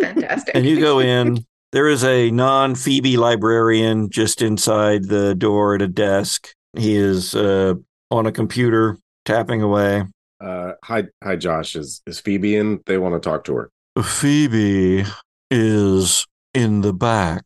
[0.00, 0.54] Fantastic.
[0.54, 1.44] And you go in.
[1.72, 6.52] There is a non Phoebe librarian just inside the door at a desk.
[6.76, 7.74] He is uh,
[8.10, 10.04] on a computer tapping away.
[10.40, 11.76] Uh, hi, hi, Josh.
[11.76, 12.80] Is is Phoebe in?
[12.86, 13.70] They want to talk to her.
[14.02, 15.04] Phoebe
[15.50, 17.44] is in the back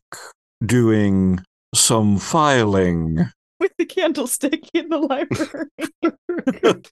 [0.65, 1.39] doing
[1.75, 3.29] some filing.
[3.59, 6.83] With the candlestick in the library.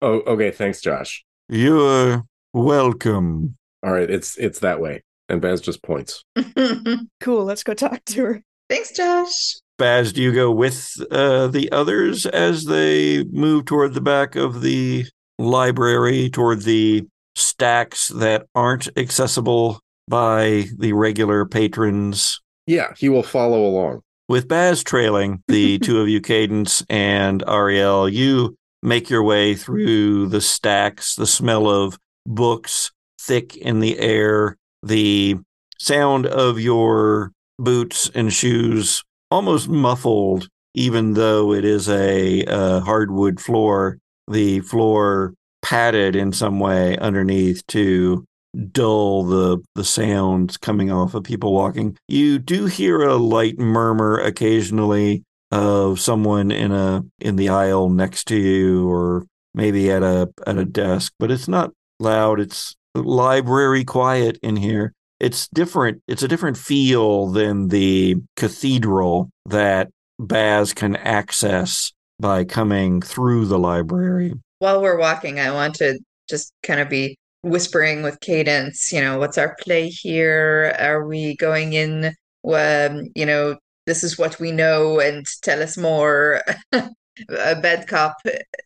[0.00, 0.52] Oh, okay.
[0.52, 1.24] Thanks, Josh.
[1.48, 3.57] You're welcome.
[3.82, 5.02] All right, it's it's that way.
[5.28, 6.24] And Baz just points.
[7.20, 8.42] cool, let's go talk to her.
[8.68, 9.56] Thanks, Josh.
[9.78, 14.62] Baz, do you go with uh, the others as they move toward the back of
[14.62, 15.04] the
[15.38, 17.06] library, toward the
[17.36, 22.40] stacks that aren't accessible by the regular patrons?
[22.66, 24.00] Yeah, he will follow along.
[24.28, 30.28] With Baz trailing, the two of you, Cadence and Arielle, you make your way through
[30.28, 32.90] the stacks, the smell of books
[33.28, 35.36] thick in the air, the
[35.78, 43.40] sound of your boots and shoes almost muffled, even though it is a, uh hardwood
[43.40, 48.24] floor, the floor padded in some way underneath to
[48.72, 51.96] dull the the sounds coming off of people walking.
[52.08, 58.24] You do hear a light murmur occasionally of someone in a in the aisle next
[58.28, 62.40] to you or maybe at a at a desk, but it's not loud.
[62.40, 64.92] It's library quiet in here.
[65.20, 66.02] It's different.
[66.06, 69.88] It's a different feel than the cathedral that
[70.18, 74.34] Baz can access by coming through the library.
[74.58, 79.18] While we're walking, I want to just kind of be whispering with cadence, you know,
[79.18, 80.74] what's our play here?
[80.78, 85.76] Are we going in, um, you know, this is what we know and tell us
[85.76, 86.42] more,
[87.28, 88.16] a bad cop,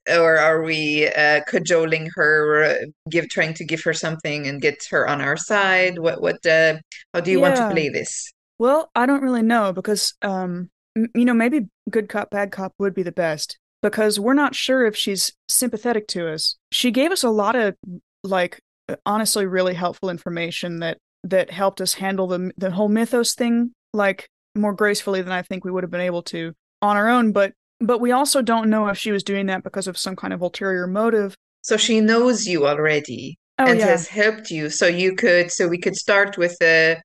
[0.08, 2.74] or are we uh, cajoling her, uh,
[3.10, 5.98] give trying to give her something and get her on our side?
[5.98, 6.78] What what uh,
[7.12, 8.32] how do you want to play this?
[8.58, 12.72] Well, I don't really know because, um, m- you know, maybe good cop, bad cop
[12.78, 16.56] would be the best because we're not sure if she's sympathetic to us.
[16.70, 17.74] She gave us a lot of,
[18.22, 18.60] like,
[19.04, 24.28] honestly, really helpful information that that helped us handle the the whole mythos thing, like,
[24.54, 27.32] more gracefully than I think we would have been able to on our own.
[27.32, 27.52] But
[27.86, 30.40] but we also don't know if she was doing that because of some kind of
[30.42, 31.34] ulterior motive.
[31.62, 33.38] So she knows you already.
[33.58, 34.70] Oh and yeah, has helped you.
[34.70, 37.00] So you could, so we could start with the,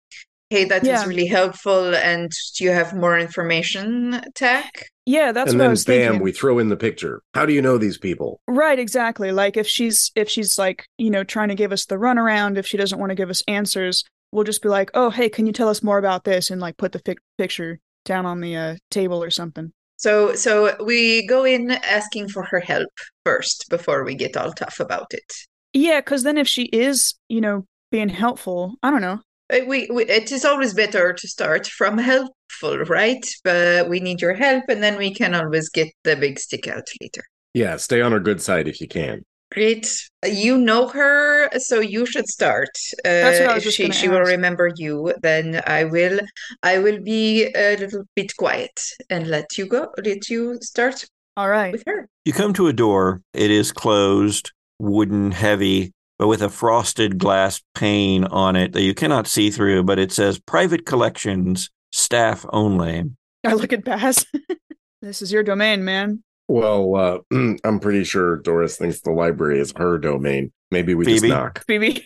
[0.49, 1.05] hey, that was Yeah.
[1.05, 4.71] really helpful, and do you have more information, Tech?
[5.05, 6.21] yeah, that's and what I then was bam, thinking.
[6.23, 7.21] we throw in the picture.
[7.33, 8.39] How do you know these people?
[8.47, 9.31] Right, exactly.
[9.31, 12.65] Like if she's if she's like, you know, trying to give us the runaround, if
[12.65, 15.53] she doesn't want to give us answers, we'll just be like, "Oh, hey, can you
[15.53, 18.75] tell us more about this?" and like put the fic- picture down on the uh,
[18.89, 19.71] table or something.
[19.97, 22.89] So, so we go in asking for her help
[23.25, 25.33] first before we get all tough about it.
[25.73, 29.21] Yeah, cuz then if she is, you know, being helpful, I don't know.
[29.51, 33.25] Uh, We, we, it is always better to start from helpful, right?
[33.43, 36.87] But we need your help, and then we can always get the big stick out
[37.01, 37.23] later.
[37.53, 39.23] Yeah, stay on her good side if you can.
[39.51, 39.87] Great.
[40.25, 42.69] You know her, so you should start.
[43.03, 46.19] That's what I Uh, if just she gonna she will remember you, then I will
[46.63, 48.77] I will be a little bit quiet
[49.09, 51.05] and let you go, let you start
[51.37, 51.71] All right.
[51.71, 52.09] with her.
[52.25, 53.21] You come to a door.
[53.33, 58.93] It is closed, wooden, heavy, but with a frosted glass pane on it that you
[58.93, 59.83] cannot see through.
[59.83, 63.05] But it says private collections, staff only.
[63.45, 64.25] I look at Baz.
[65.01, 66.21] this is your domain, man.
[66.47, 67.19] Well, uh,
[67.63, 70.51] I'm pretty sure Doris thinks the library is her domain.
[70.69, 71.63] Maybe we just knock.
[71.65, 72.05] Phoebe.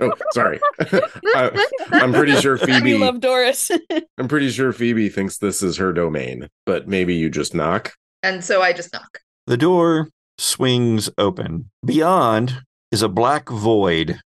[0.00, 0.60] Oh, sorry.
[0.80, 2.98] I, I'm pretty sure we Phoebe.
[2.98, 3.70] love Doris.
[4.18, 7.92] I'm pretty sure Phoebe thinks this is her domain, but maybe you just knock.
[8.22, 9.20] And so I just knock.
[9.46, 10.08] The door
[10.38, 11.70] swings open.
[11.84, 14.18] Beyond is a black void.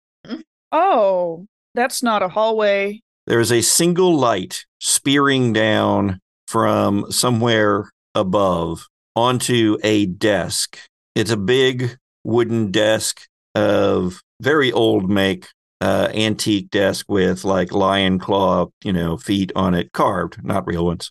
[0.73, 3.03] oh, that's not a hallway.
[3.27, 8.87] There is a single light spearing down from somewhere above
[9.19, 10.79] onto a desk.
[11.17, 15.49] It's a big wooden desk of very old make,
[15.81, 20.87] uh, antique desk with like lion claw, you know, feet on it, carved, not real
[20.87, 21.11] ones.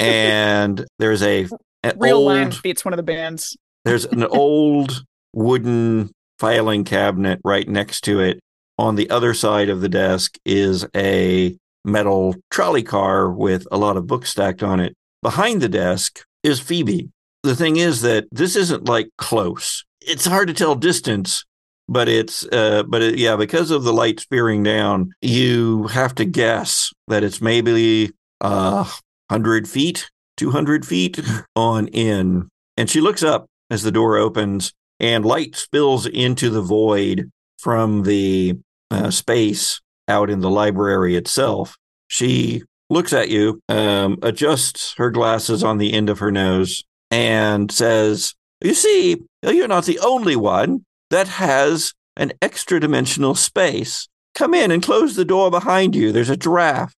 [0.00, 1.46] And there's a
[1.96, 3.56] Real old, Lion Feet's one of the bands.
[3.84, 8.40] there's an old wooden filing cabinet right next to it.
[8.78, 13.96] On the other side of the desk is a metal trolley car with a lot
[13.96, 14.94] of books stacked on it.
[15.22, 17.10] Behind the desk is Phoebe.
[17.44, 19.84] The thing is that this isn't like close.
[20.00, 21.44] It's hard to tell distance,
[21.88, 26.24] but it's uh but it, yeah, because of the light spearing down, you have to
[26.24, 28.84] guess that it's maybe uh
[29.28, 31.20] 100 feet, 200 feet
[31.56, 32.48] on in.
[32.76, 38.02] And she looks up as the door opens and light spills into the void from
[38.02, 38.58] the
[38.90, 41.76] uh, space out in the library itself.
[42.08, 46.84] She looks at you, um, adjusts her glasses on the end of her nose,
[47.14, 54.08] and says, You see, you're not the only one that has an extra dimensional space.
[54.34, 56.10] Come in and close the door behind you.
[56.12, 56.92] There's a giraffe.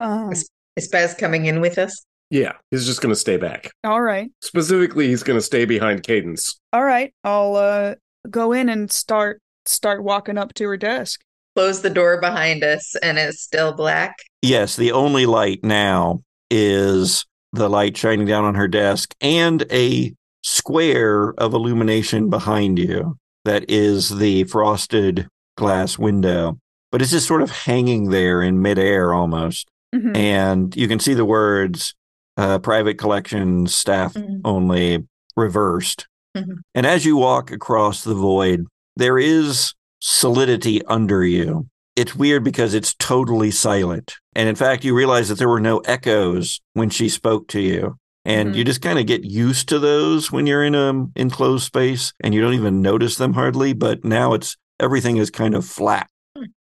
[0.00, 0.32] Oh,
[0.76, 2.04] Is Baz coming in with us?
[2.30, 3.70] Yeah, he's just going to stay back.
[3.84, 4.28] all right.
[4.42, 6.58] Specifically, he's going to stay behind Cadence.
[6.72, 7.14] All right.
[7.22, 7.94] I'll uh
[8.28, 11.20] go in and start start walking up to her desk.
[11.54, 14.16] Close the door behind us, and it's still black.
[14.42, 17.24] Yes, the only light now is
[17.54, 23.64] the light shining down on her desk and a square of illumination behind you that
[23.70, 26.58] is the frosted glass window.
[26.92, 29.68] But it's just sort of hanging there in midair almost.
[29.94, 30.16] Mhm.
[30.16, 31.94] And you can see the words
[32.36, 34.40] uh, private collection staff Mhm.
[34.44, 35.04] only,
[35.36, 36.08] reversed.
[36.36, 36.56] Mhm.
[36.74, 41.68] And as you walk across the void, there is solidity under you.
[41.96, 44.14] It's weird because it's totally silent.
[44.34, 47.96] And in fact, you realize that there were no echoes when she spoke to you.
[48.24, 48.56] And Mhm.
[48.56, 52.34] you just kind of get used to those when you're in a enclosed space and
[52.34, 53.74] you don't even notice them hardly.
[53.74, 56.08] But now it's everything is kind of flat.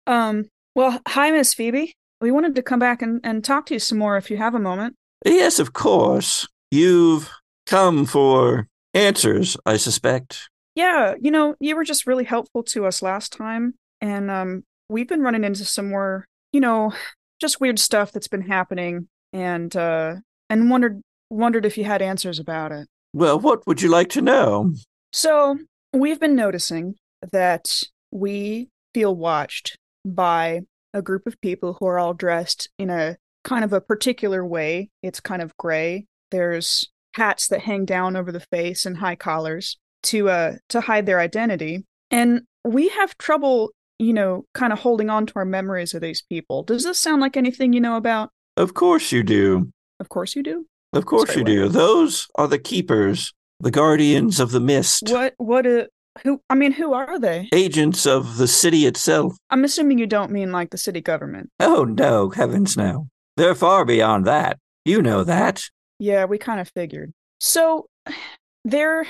[0.07, 0.45] Um.
[0.75, 1.93] Well, hi, Miss Phoebe.
[2.19, 4.55] We wanted to come back and, and talk to you some more if you have
[4.55, 4.95] a moment.
[5.23, 6.47] Yes, of course.
[6.71, 7.29] You've
[7.67, 10.49] come for answers, I suspect.
[10.75, 14.63] Yeah, you know, you were just really helpful to us last time, and um,
[14.93, 16.93] we've been running into some more, you know,
[17.41, 20.15] just weird stuff that's been happening, and uh,
[20.49, 22.87] and wondered wondered if you had answers about it.
[23.13, 24.73] Well, what would you like to know?
[25.11, 25.57] So
[25.91, 26.95] we've been noticing
[27.31, 30.61] that we feel watched by
[30.93, 34.89] a group of people who are all dressed in a kind of a particular way.
[35.01, 36.05] It's kind of gray.
[36.31, 41.05] There's hats that hang down over the face and high collars to uh to hide
[41.05, 41.85] their identity.
[42.11, 46.21] And we have trouble, you know, kind of holding on to our memories of these
[46.21, 46.63] people.
[46.63, 48.29] Does this sound like anything you know about?
[48.57, 49.71] Of course you do.
[49.99, 50.65] Of course you do.
[50.93, 51.69] Of course you do.
[51.69, 55.85] Those are the keepers, the guardians of the mist, What what uh
[56.23, 57.49] who I mean, who are they?
[57.53, 59.35] agents of the city itself.
[59.49, 61.49] I'm assuming you don't mean like the city government.
[61.59, 63.07] Oh, no, heavens no.
[63.37, 64.59] They're far beyond that.
[64.85, 65.63] You know that.
[65.97, 67.13] Yeah, we kind of figured.
[67.39, 67.87] So
[68.65, 69.05] they're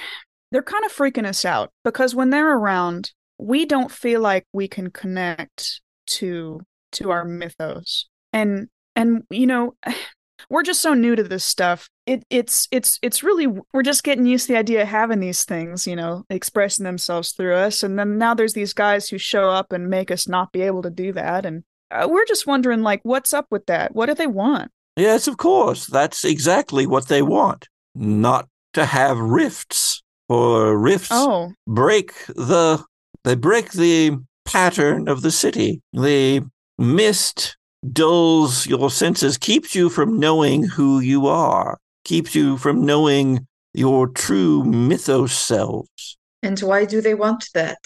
[0.53, 3.11] they're kind of freaking us out because when they're around,
[3.43, 6.61] we don't feel like we can connect to
[6.93, 8.07] to our mythos.
[8.31, 9.75] And and you know,
[10.49, 11.89] we're just so new to this stuff.
[12.05, 15.43] It it's it's it's really we're just getting used to the idea of having these
[15.43, 19.49] things, you know, expressing themselves through us and then now there's these guys who show
[19.49, 22.81] up and make us not be able to do that and uh, we're just wondering
[22.81, 23.93] like what's up with that?
[23.93, 24.71] What do they want?
[24.95, 25.87] Yes, of course.
[25.87, 27.67] That's exactly what they want.
[27.95, 32.83] Not to have rifts, or rifts Oh, break the
[33.23, 35.81] they break the pattern of the city.
[35.93, 36.45] The
[36.77, 37.57] mist
[37.91, 44.07] dulls your senses, keeps you from knowing who you are, keeps you from knowing your
[44.07, 46.17] true mythos selves.
[46.41, 47.79] And why do they want that?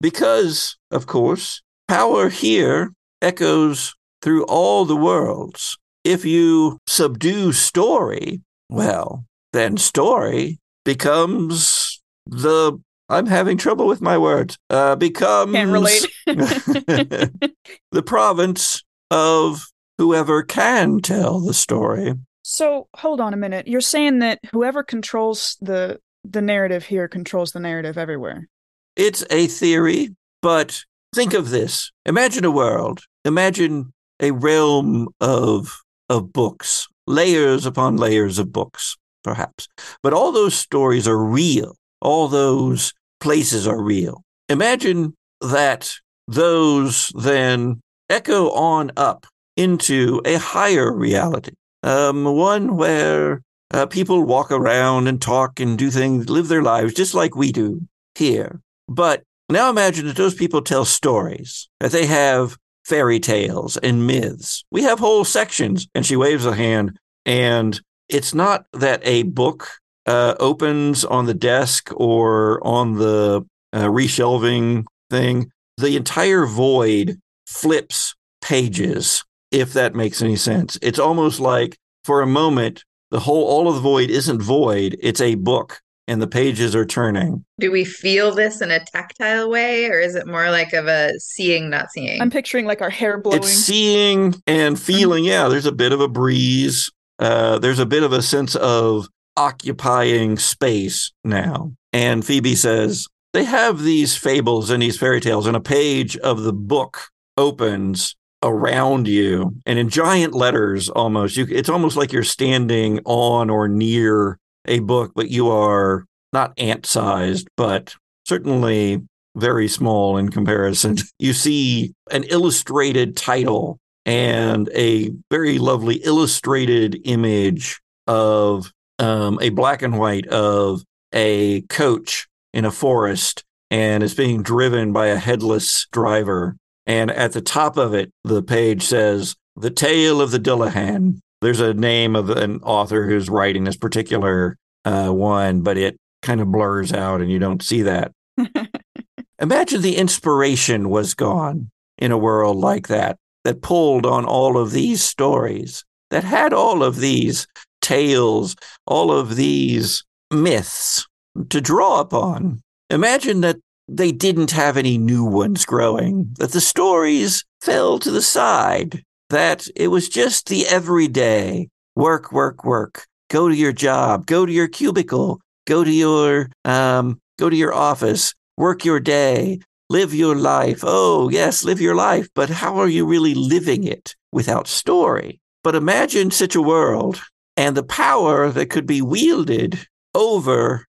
[0.00, 5.76] Because, of course, power here echoes through all the worlds.
[6.04, 12.78] If you subdue story, well, then story becomes the.
[13.08, 14.58] I'm having trouble with my words.
[14.70, 16.06] Uh, becomes can't relate.
[16.26, 19.66] the province of
[19.98, 22.14] whoever can tell the story.
[22.42, 23.68] So hold on a minute.
[23.68, 28.48] You're saying that whoever controls the the narrative here controls the narrative everywhere.
[28.96, 30.82] It's a theory, but
[31.14, 31.90] think of this.
[32.06, 33.00] Imagine a world.
[33.24, 39.68] Imagine a realm of of books, layers upon layers of books, perhaps.
[40.02, 41.76] But all those stories are real.
[42.04, 44.22] All those places are real.
[44.48, 45.92] Imagine that
[46.28, 49.26] those then echo on up
[49.56, 53.42] into a higher reality, um, one where
[53.72, 57.50] uh, people walk around and talk and do things, live their lives just like we
[57.50, 57.80] do
[58.14, 58.60] here.
[58.88, 64.64] But now imagine that those people tell stories, that they have fairy tales and myths.
[64.70, 65.88] We have whole sections.
[65.94, 69.68] And she waves a hand, and it's not that a book
[70.06, 75.50] uh, opens on the desk or on the uh, reshelving thing.
[75.76, 80.78] The entire void flips pages, if that makes any sense.
[80.82, 85.20] It's almost like for a moment, The whole all of the void isn't void, it's
[85.20, 87.44] a book and the pages are turning.
[87.58, 91.18] Do we feel this in a tactile way, or is it more like of a
[91.18, 92.20] seeing, not seeing?
[92.20, 93.38] I'm picturing like our hair blowing.
[93.38, 95.24] It's seeing and feeling.
[95.24, 96.90] Yeah, there's a bit of a breeze.
[97.18, 101.72] Uh, there's a bit of a sense of occupying space now.
[101.92, 106.42] And Phoebe says, they have these fables and these fairy tales, and a page of
[106.42, 108.14] the book opens
[108.44, 113.68] around you and in giant letters almost you it's almost like you're standing on or
[113.68, 116.04] near a book but you are
[116.34, 119.02] not ant sized but certainly
[119.34, 127.80] very small in comparison you see an illustrated title and a very lovely illustrated image
[128.06, 130.82] of um, a black and white of
[131.12, 137.32] a coach in a forest and is being driven by a headless driver and at
[137.32, 141.20] the top of it, the page says, The Tale of the Dullahan.
[141.40, 146.40] There's a name of an author who's writing this particular uh, one, but it kind
[146.40, 148.12] of blurs out and you don't see that.
[149.38, 154.72] Imagine the inspiration was gone in a world like that, that pulled on all of
[154.72, 157.46] these stories, that had all of these
[157.84, 158.56] tales,
[158.86, 161.06] all of these myths
[161.50, 162.62] to draw upon.
[162.90, 163.56] Imagine that
[163.86, 169.66] they didn't have any new ones growing, that the stories fell to the side, that
[169.76, 173.06] it was just the everyday work, work, work.
[173.30, 177.74] Go to your job, go to your cubicle, go to your um, go to your
[177.74, 179.58] office, work your day,
[179.90, 180.80] live your life.
[180.82, 185.40] Oh, yes, live your life, but how are you really living it without story?
[185.62, 187.22] But imagine such a world
[187.56, 190.86] and the power that could be wielded over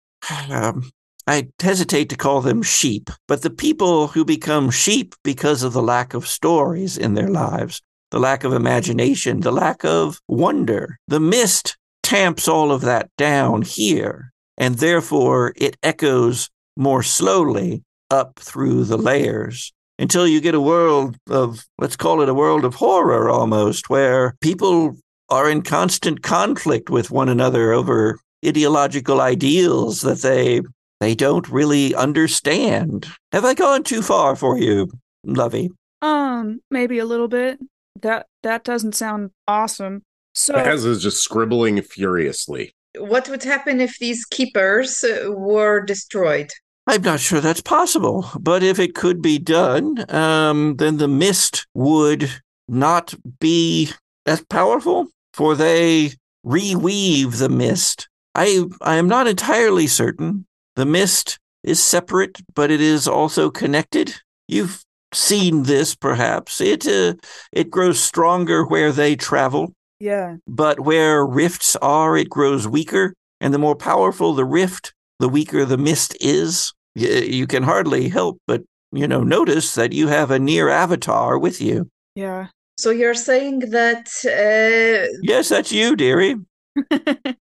[0.50, 0.90] um,
[1.26, 5.82] I hesitate to call them sheep, but the people who become sheep because of the
[5.82, 10.98] lack of stories in their lives, the lack of imagination, the lack of wonder.
[11.08, 18.38] The mist tamps all of that down here, and therefore it echoes more slowly up
[18.38, 22.76] through the layers until you get a world of, let's call it a world of
[22.76, 24.98] horror almost, where people
[25.30, 30.62] are in constant conflict with one another over ideological ideals that they
[31.00, 33.08] they don't really understand.
[33.32, 34.90] Have I gone too far for you,
[35.26, 35.70] Lovey?
[36.02, 37.60] Um, maybe a little bit.
[38.02, 40.04] That that doesn't sound awesome.
[40.34, 42.74] So Baz is just scribbling furiously.
[42.98, 46.52] What would happen if these keepers uh, were destroyed?
[46.86, 51.66] I'm not sure that's possible, but if it could be done, um, then the mist
[51.74, 52.30] would
[52.68, 53.92] not be
[54.26, 56.12] as powerful, for they
[56.46, 58.08] reweave the mist.
[58.36, 60.46] I I am not entirely certain,
[60.76, 64.14] the mist is separate, but it is also connected.
[64.48, 66.60] You've seen this, perhaps.
[66.60, 67.14] It uh,
[67.52, 73.14] it grows stronger where they travel, yeah, but where rifts are, it grows weaker.
[73.40, 76.74] And the more powerful the rift, the weaker the mist is.
[76.96, 78.62] You can hardly help but
[78.92, 81.90] you know notice that you have a near avatar with you.
[82.16, 82.48] yeah.
[82.78, 86.36] So you're saying that uh, Yes, that's you, dearie.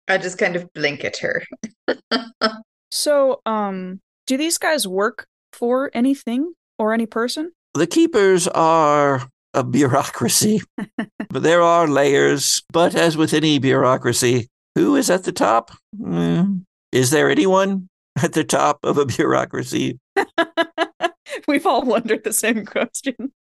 [0.08, 1.42] I just kind of blink at her.
[2.90, 7.52] so, um, do these guys work for anything or any person?
[7.74, 10.60] The keepers are a bureaucracy,
[11.30, 12.62] but there are layers.
[12.72, 15.70] But as with any bureaucracy, who is at the top?
[15.98, 17.88] Mm, Is there anyone
[18.22, 19.98] at the top of a bureaucracy?
[21.48, 23.32] We've all wondered the same question.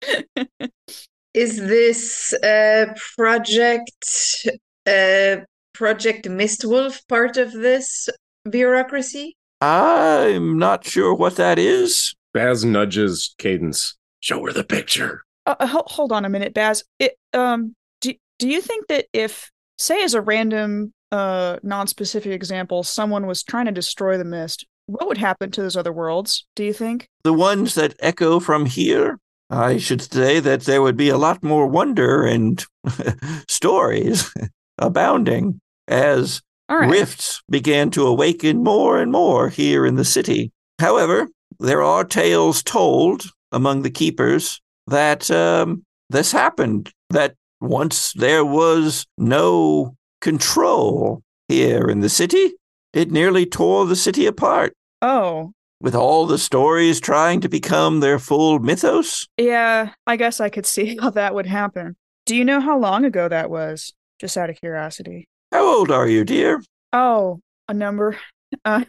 [1.33, 4.47] Is this uh, project
[4.85, 5.37] uh,
[5.73, 8.09] Project Mistwolf part of this
[8.49, 9.37] bureaucracy?
[9.61, 12.13] I'm not sure what that is.
[12.33, 13.95] Baz nudges Cadence.
[14.19, 15.23] Show her the picture.
[15.45, 16.83] uh, uh, ho- hold on a minute, Baz.
[16.99, 22.83] It, um, do do you think that if, say, as a random, uh, non-specific example,
[22.83, 26.45] someone was trying to destroy the mist, what would happen to those other worlds?
[26.55, 27.07] Do you think?
[27.23, 29.19] The ones that echo from here,
[29.51, 32.63] I should say that there would be a lot more wonder and
[33.49, 34.33] stories
[34.77, 36.89] abounding as right.
[36.89, 40.53] rifts began to awaken more and more here in the city.
[40.79, 41.27] However,
[41.59, 49.05] there are tales told among the keepers that um, this happened, that once there was
[49.17, 52.53] no control here in the city,
[52.93, 54.73] it nearly tore the city apart.
[55.01, 59.93] Oh, With all the stories trying to become their full mythos, yeah.
[60.05, 61.95] I guess I could see how that would happen.
[62.25, 63.93] Do you know how long ago that was?
[64.19, 65.27] Just out of curiosity.
[65.51, 66.61] how old are you, dear?
[66.93, 68.17] Oh, a number.
[68.65, 68.83] Uh,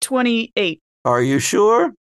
[0.00, 0.80] 28.
[1.04, 1.92] Are you sure?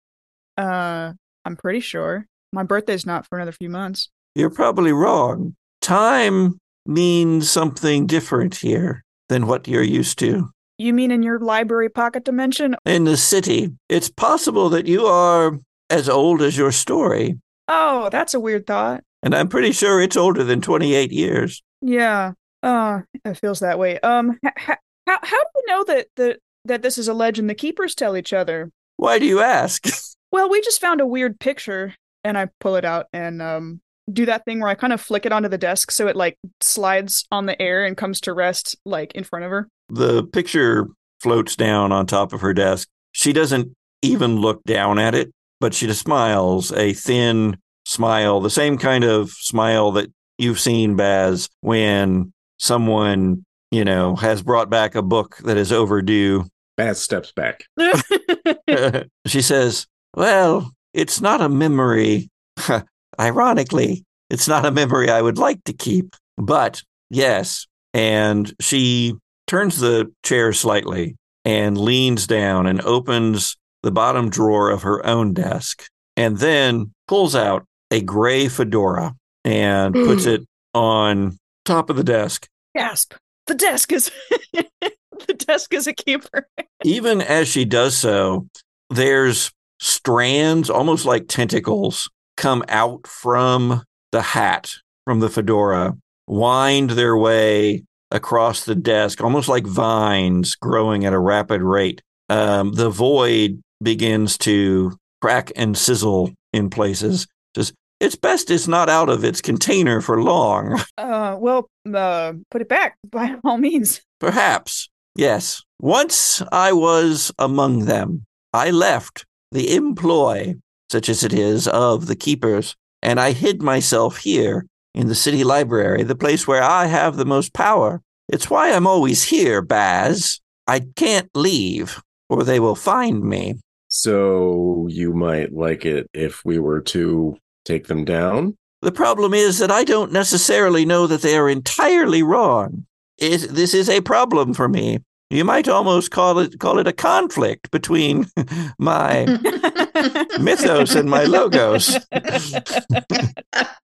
[0.57, 1.13] Uh,
[1.45, 2.25] I'm pretty sure.
[2.53, 4.09] My birthday's not for another few months.
[4.37, 5.57] You're probably wrong.
[5.81, 9.03] Time means something different here.
[9.29, 10.51] than what you're used to.
[10.83, 12.75] You mean in your library pocket dimension?
[12.85, 15.59] In the city, it's possible that you are
[15.91, 19.05] as old as your story, Oh, that's a weird thought.
[19.23, 21.63] and I'm pretty sure it's older than 28 years.
[21.81, 22.33] Yeah.
[22.65, 24.01] Uh, it feels that way.
[24.01, 24.77] Um, h- h-
[25.07, 28.17] how how do we know that that that this is a legend the keepers tell
[28.17, 28.71] each other?
[28.97, 29.87] Why do you ask?
[30.33, 33.81] Well, we just found a weird picture, and I pull it out and um
[34.11, 36.39] do that thing where I kind of flick it onto the desk so it like
[36.63, 39.69] slides on the air and comes to rest like in front of her.
[39.93, 40.89] The picture
[41.21, 42.89] floats down on top of her desk.
[43.13, 48.51] She doesn't even look down at it, but she just smiles a thin smile, the
[48.51, 54.95] same kind of smile that you've seen, Baz, when someone, you know, has brought back
[54.95, 56.47] a book that is overdue.
[56.77, 57.65] Baz steps back.
[59.27, 59.87] she says,
[60.17, 62.31] Well, it's not a memory.
[63.21, 67.67] Ironically, it's not a memory I would like to keep, but yes.
[67.93, 69.15] And she
[69.53, 75.35] turns the chair slightly and leans down and opens the bottom drawer of her own
[75.35, 75.85] desk
[76.17, 80.37] and then pulls out a gray fedora and puts mm.
[80.37, 81.37] it on
[81.67, 82.49] top of the desk.
[82.75, 83.13] Gasp!
[83.47, 84.11] The desk is
[84.55, 86.49] the desk is a keeper.
[86.83, 88.49] even as she does so,
[88.89, 93.83] there's strands, almost like tentacles, come out from
[94.13, 94.73] the hat,
[95.05, 95.95] from the fedora,
[96.27, 97.83] wind their way
[98.13, 102.03] across the desk, almost like vines growing at a rapid rate.
[102.29, 107.27] Um, the void begins to crack and sizzle in places.
[107.55, 110.81] Just, it's best it's not out of its container for long.
[110.99, 114.01] Uh, well, uh, put it back by all means.
[114.21, 115.63] Perhaps, yes.
[115.81, 118.25] Once I was among them.
[118.55, 120.55] I left the employ,
[120.91, 125.45] such as it is, of the keepers, and I hid myself here in the city
[125.45, 128.03] library, the place where I have the most power.
[128.29, 130.41] It's why I'm always here, Baz.
[130.67, 133.57] I can't leave, or they will find me.
[133.89, 138.57] So you might like it if we were to take them down.
[138.81, 142.87] The problem is that I don't necessarily know that they are entirely wrong.
[143.19, 144.99] It, this is a problem for me.
[145.31, 148.27] You might almost call it call it a conflict between
[148.79, 149.25] my
[150.41, 151.97] mythos and my logos.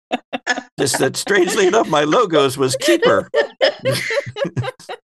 [0.80, 3.30] Just that strangely enough, my logos was keeper.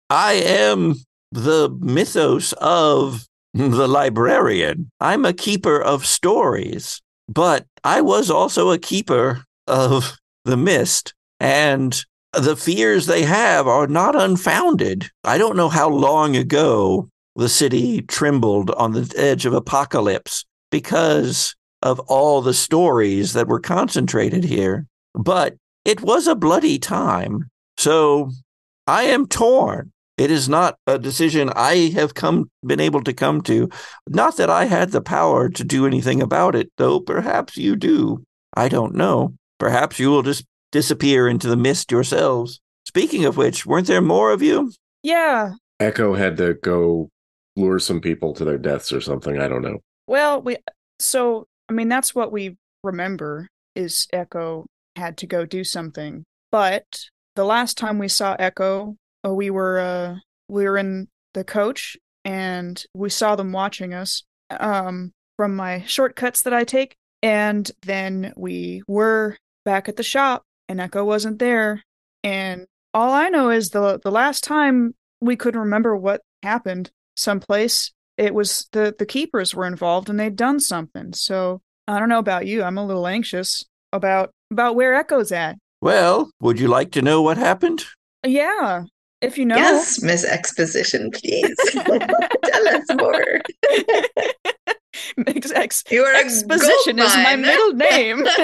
[0.09, 0.95] I am
[1.31, 4.89] the mythos of the librarian.
[4.99, 11.13] I'm a keeper of stories, but I was also a keeper of the mist.
[11.39, 12.03] And
[12.33, 15.09] the fears they have are not unfounded.
[15.23, 21.55] I don't know how long ago the city trembled on the edge of apocalypse because
[21.81, 24.85] of all the stories that were concentrated here.
[25.13, 25.55] But
[25.85, 27.49] it was a bloody time.
[27.77, 28.31] So
[28.87, 29.91] I am torn.
[30.17, 33.69] It is not a decision I have come been able to come to.
[34.07, 38.23] Not that I had the power to do anything about it, though perhaps you do.
[38.53, 39.35] I don't know.
[39.59, 42.59] Perhaps you will just disappear into the mist yourselves.
[42.85, 44.73] Speaking of which, weren't there more of you?
[45.03, 45.53] Yeah.
[45.79, 47.09] Echo had to go
[47.55, 49.39] lure some people to their deaths or something.
[49.39, 49.79] I don't know.
[50.07, 50.57] Well, we
[50.99, 54.65] so I mean that's what we remember is Echo
[54.99, 56.25] had to go do something.
[56.51, 56.85] But
[57.35, 58.95] the last time we saw Echo,
[59.25, 60.15] uh, we were uh
[60.47, 66.41] we were in the coach and we saw them watching us um from my shortcuts
[66.43, 71.83] that I take and then we were back at the shop and Echo wasn't there
[72.23, 77.91] and all I know is the the last time we couldn't remember what happened someplace
[78.19, 81.13] it was the the keepers were involved and they'd done something.
[81.13, 82.61] So I don't know about you.
[82.61, 85.57] I'm a little anxious about about where Echo's at.
[85.81, 87.85] Well, would you like to know what happened?
[88.25, 88.83] Yeah,
[89.21, 89.55] if you know.
[89.55, 91.55] Yes, Miss Exposition, please.
[91.73, 93.41] Tell us more.
[95.27, 98.25] Ex- ex- You are a exposition is my middle name.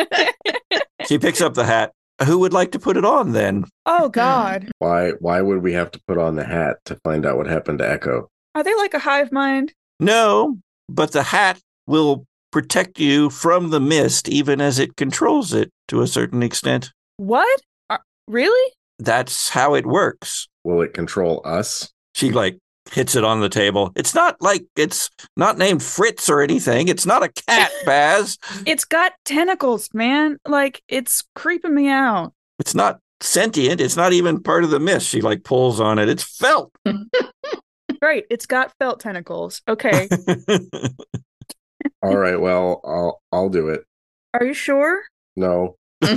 [1.07, 1.91] She picks up the hat.
[2.25, 3.65] Who would like to put it on then?
[3.85, 4.11] oh hmm.
[4.11, 7.47] God, Why why would we have to put on the hat to find out what
[7.47, 8.29] happened to Echo?
[8.55, 9.73] are they like a hive mind?
[9.99, 12.25] No, but the hat will
[12.55, 16.93] protect you from the mist even as it controls it to a certain extent.
[17.17, 17.59] What?
[17.89, 17.99] Are,
[18.29, 18.71] really?
[18.97, 20.47] That's how it works.
[20.63, 21.91] Will it control us?
[22.13, 22.57] She like
[22.93, 23.91] hits it on the table.
[23.97, 26.87] It's not like it's not named Fritz or anything.
[26.87, 28.37] It's not a cat, Baz.
[28.65, 30.37] It's got tentacles, man.
[30.47, 32.31] Like it's creeping me out.
[32.57, 33.81] It's not sentient.
[33.81, 35.09] It's not even part of the mist.
[35.09, 36.07] She like pulls on it.
[36.07, 36.71] It's felt.
[38.01, 38.23] right.
[38.29, 39.61] it's got felt tentacles.
[39.67, 40.07] Okay,
[42.01, 43.85] All right, well, I'll I'll do it.
[44.33, 45.01] are you sure?
[45.35, 45.75] No.
[46.01, 46.11] Baz,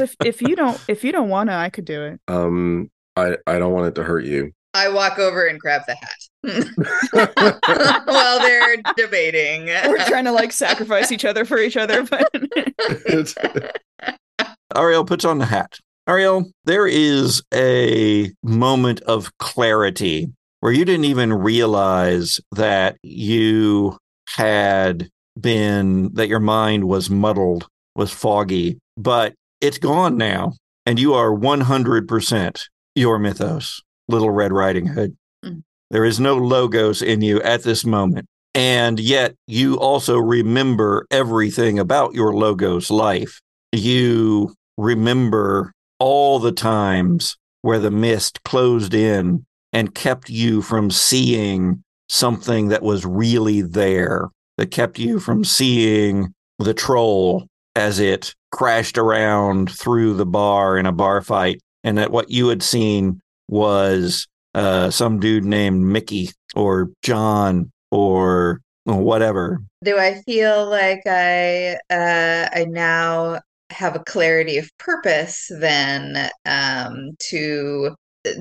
[0.00, 2.20] if if you don't if you don't wanna, I could do it.
[2.28, 4.52] Um I, I don't want it to hurt you.
[4.74, 6.18] I walk over and grab the hat
[8.06, 9.66] while they're debating.
[9.66, 12.28] We're trying to like sacrifice each other for each other, but
[14.74, 15.78] Arielle puts on the hat.
[16.08, 20.32] Arielle, there is a moment of clarity
[20.64, 23.98] where you didn't even realize that you
[24.28, 30.54] had been, that your mind was muddled, was foggy, but it's gone now.
[30.86, 32.62] And you are 100%
[32.94, 35.14] your mythos, Little Red Riding Hood.
[35.44, 35.64] Mm.
[35.90, 38.26] There is no logos in you at this moment.
[38.54, 43.38] And yet you also remember everything about your logos life.
[43.72, 49.44] You remember all the times where the mist closed in
[49.74, 56.32] and kept you from seeing something that was really there, that kept you from seeing
[56.60, 62.12] the troll as it crashed around through the bar in a bar fight, and that
[62.12, 69.58] what you had seen was uh, some dude named Mickey or John or whatever.
[69.82, 77.16] Do I feel like I uh, I now have a clarity of purpose then um,
[77.18, 77.96] to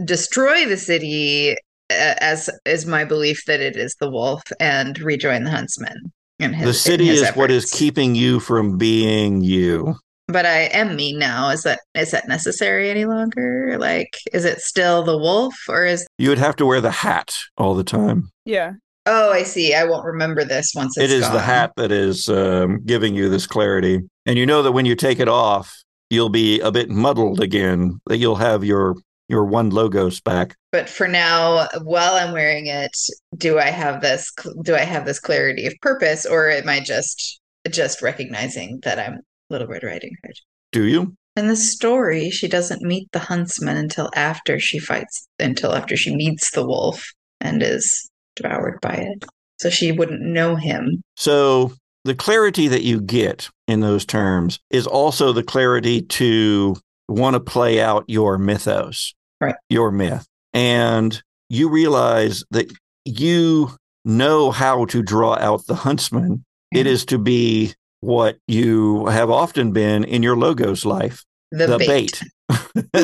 [0.06, 1.56] destroy the city
[1.90, 6.56] uh, as is my belief that it is the wolf and rejoin the huntsman and
[6.56, 9.96] his, the city his is what is keeping you from being you.
[10.28, 11.50] but I am me now.
[11.50, 13.78] Is that is that necessary any longer?
[13.78, 16.06] Like, is it still the wolf or is?
[16.18, 18.30] You would have to wear the hat all the time.
[18.46, 18.74] yeah.
[19.06, 19.74] Oh, I see.
[19.74, 23.28] I won't remember this once it's It is the hat that is um, giving you
[23.28, 24.00] this clarity.
[24.26, 25.76] And you know that when you take it off,
[26.10, 28.96] you'll be a bit muddled again, that you'll have your
[29.28, 30.56] your one logos back.
[30.72, 32.96] But for now, while I'm wearing it,
[33.38, 34.32] do I have this?
[34.64, 39.20] Do I have this clarity of purpose, or am I just just recognizing that I'm
[39.50, 40.36] Little Red Riding Hood?
[40.72, 41.16] Do you?
[41.36, 46.16] In the story, she doesn't meet the huntsman until after she fights, until after she
[46.16, 47.04] meets the wolf
[47.42, 49.26] and is devoured by it.
[49.60, 51.02] So she wouldn't know him.
[51.16, 56.76] So the clarity that you get in those terms is also the clarity to
[57.08, 59.56] want to play out your mythos, Right.
[59.70, 60.26] Your myth.
[60.54, 62.72] And you realize that
[63.06, 63.70] you
[64.06, 66.44] know how to draw out the huntsman.
[66.72, 66.92] It Yeah.
[66.94, 72.22] is to be what you have often been in your logos life The, the bait.
[72.50, 72.94] bait.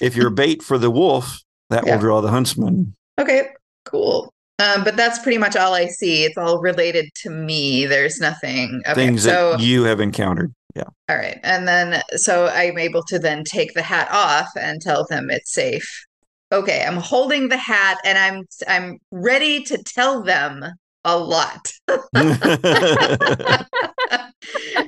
[0.00, 1.40] if you're bait for the wolf,
[1.70, 1.94] that Yeah.
[1.94, 2.94] will draw the huntsman.
[3.20, 3.48] okay,
[3.84, 4.32] cool.
[4.58, 6.24] Um, but that's pretty much all I see.
[6.24, 7.84] It's all related to me.
[7.86, 8.80] There's nothing.
[8.86, 10.52] Okay, Things so that you have encountered.
[10.76, 10.84] Yeah.
[11.08, 15.06] all right, and then so I'm able to then take the hat off and tell
[15.08, 16.04] them it's safe.
[16.52, 20.64] Okay, I'm holding the hat and I'm I'm ready to tell them
[21.04, 21.72] a lot.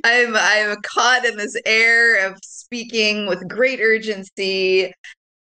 [0.05, 4.93] I'm I'm caught in this air of speaking with great urgency,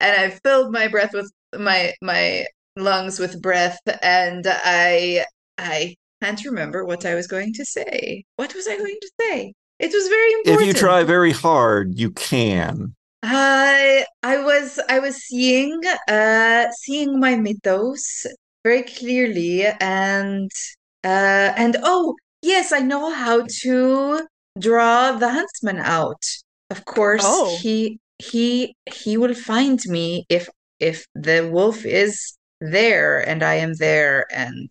[0.00, 5.24] and I've filled my breath with my my lungs with breath, and I
[5.58, 8.24] I can't remember what I was going to say.
[8.36, 9.54] What was I going to say?
[9.78, 10.60] It was very important.
[10.62, 12.94] if you try very hard, you can.
[13.22, 18.26] I I was I was seeing uh seeing my mythos
[18.64, 20.50] very clearly and
[21.04, 24.26] uh and oh yes I know how to
[24.58, 26.22] draw the huntsman out.
[26.70, 27.58] Of course Oh.
[27.60, 30.48] he he he will find me if
[30.80, 34.70] if the wolf is there and I am there and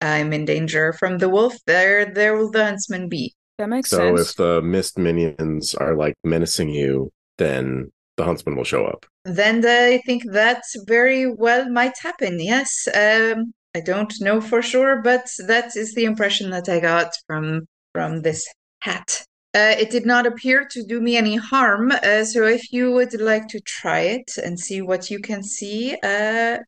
[0.00, 3.34] I'm in danger from the wolf there there will the huntsman be.
[3.60, 4.30] That makes So sense.
[4.30, 9.04] if the mist minions are like menacing you, then the huntsman will show up.
[9.24, 12.40] Then I think that very well might happen.
[12.40, 12.88] Yes.
[12.94, 17.66] Um, I don't know for sure, but that is the impression that I got from
[17.94, 18.46] from this
[18.80, 19.22] hat.
[19.54, 21.92] Uh, it did not appear to do me any harm.
[21.92, 25.96] Uh, so if you would like to try it and see what you can see,
[26.02, 26.58] uh,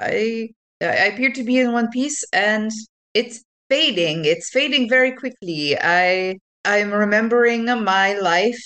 [0.00, 0.50] I
[0.82, 2.70] I appear to be in one piece, and
[3.14, 3.42] it's
[3.72, 4.26] fading.
[4.26, 5.78] It's fading very quickly.
[5.80, 8.60] I I'm remembering my life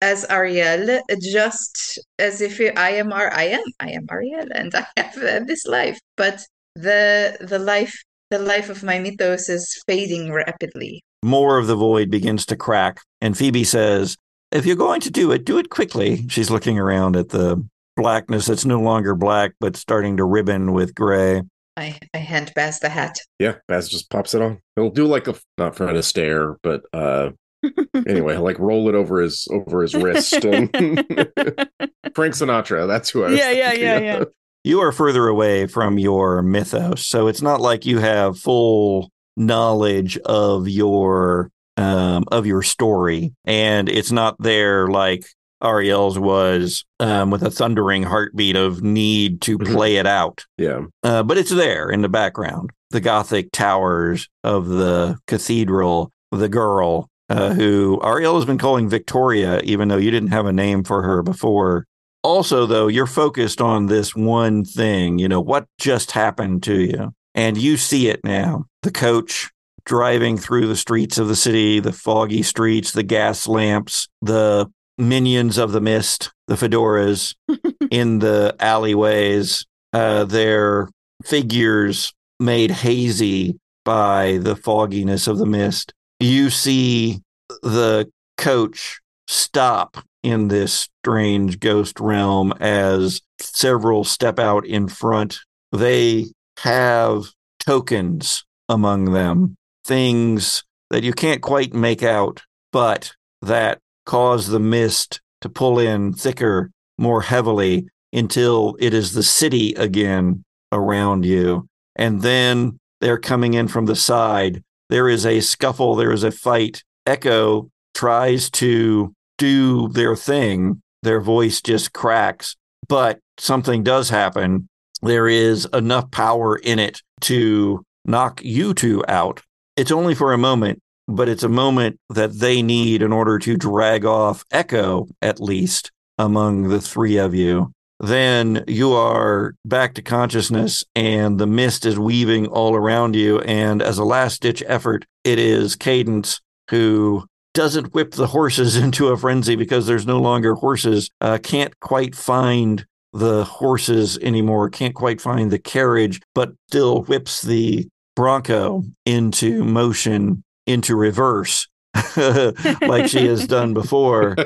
[0.00, 4.86] as Arielle, just as if I am Ar I am I am Arielle, and I
[4.96, 5.98] have this life.
[6.16, 6.46] But
[6.76, 7.94] the the life
[8.30, 11.02] the life of my mythos is fading rapidly.
[11.24, 13.00] More of the void begins to crack.
[13.20, 14.16] And Phoebe says,
[14.52, 16.26] If you're going to do it, do it quickly.
[16.28, 20.94] She's looking around at the blackness that's no longer black, but starting to ribbon with
[20.94, 21.42] gray.
[21.76, 23.16] I I hand Baz the hat.
[23.38, 24.60] Yeah, Baz just pops it on.
[24.76, 27.30] He'll do like a not Fred Astaire, but uh
[28.06, 30.70] anyway, he'll like roll it over his over his wrist and
[32.14, 32.86] Frank Sinatra.
[32.86, 34.02] That's who I was Yeah, yeah, thinking yeah, of.
[34.20, 34.24] yeah.
[34.64, 37.06] You are further away from your mythos.
[37.06, 43.88] So it's not like you have full knowledge of your um of your story and
[43.88, 45.26] it's not there like
[45.62, 49.72] Arielle's was um, with a thundering heartbeat of need to Mhm.
[49.72, 50.44] play it out.
[50.58, 50.80] Yeah.
[51.02, 52.70] Uh, but it's there in the background.
[52.90, 59.60] The Gothic towers of the cathedral, the girl uh, who Arielle has been calling Victoria,
[59.64, 61.86] even though you didn't have a name for her before.
[62.22, 67.14] Also, though, you're focused on this one thing, you know, what just happened to you?
[67.34, 68.64] And you see it now.
[68.82, 69.50] The coach
[69.86, 74.66] driving through the streets of the city, the foggy streets, the gas lamps, the
[74.98, 77.34] minions of the mist, the fedoras
[77.90, 80.88] in the alleyways, uh, their
[81.24, 85.92] figures made hazy by the fogginess of the mist.
[86.20, 87.20] You see
[87.62, 95.38] the coach stop in this strange ghost realm as several step out in front.
[95.72, 96.26] They
[96.60, 97.24] have
[97.60, 102.42] tokens among them, things that you can't quite make out,
[102.72, 109.22] but that cause the mist to pull in thicker, more heavily until it is the
[109.22, 111.66] city again around you.
[111.96, 114.62] And then they're coming in from the side.
[114.90, 116.82] There is a scuffle, there is a fight.
[117.06, 120.80] Echo tries to do their thing.
[121.02, 122.56] Their voice just cracks,
[122.88, 124.68] but something does happen.
[125.02, 129.42] There is enough power in it to knock you two out.
[129.76, 133.56] It's only for a moment, but it's a moment that they need in order to
[133.56, 137.72] drag off Echo, at least among the three of you.
[138.00, 143.40] Then you are back to consciousness, and the mist is weaving all around you.
[143.40, 146.40] And as a last ditch effort, it is Cadence
[146.70, 147.24] who
[147.54, 152.14] doesn't whip the horses into a frenzy because there's no longer horses, uh, can't quite
[152.14, 159.64] find the horses anymore, can't quite find the carriage, but still whips the Bronco into
[159.64, 161.68] motion, into reverse,
[162.16, 164.36] like she has done before,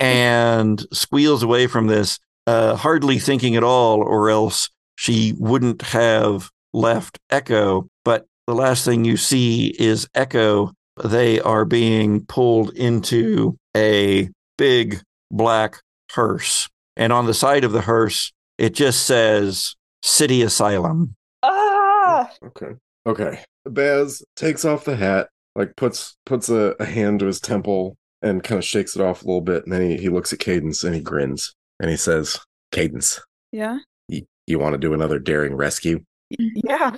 [0.00, 6.50] and squeals away from this, uh, hardly thinking at all, or else she wouldn't have
[6.72, 7.88] left Echo.
[8.04, 10.72] But the last thing you see is Echo.
[11.02, 15.00] They are being pulled into a big
[15.30, 15.80] black
[16.12, 16.68] hearse.
[16.96, 21.14] And on the side of the hearse, it just says City Asylum.
[21.42, 22.30] Ah!
[22.44, 22.74] okay.
[23.06, 23.40] Okay.
[23.64, 28.42] Baz takes off the hat, like puts puts a, a hand to his temple and
[28.42, 30.84] kind of shakes it off a little bit, and then he, he looks at Cadence
[30.84, 32.38] and he grins and he says,
[32.70, 33.78] Cadence, Yeah.
[34.08, 36.04] you, you want to do another daring rescue?
[36.30, 36.96] Yeah.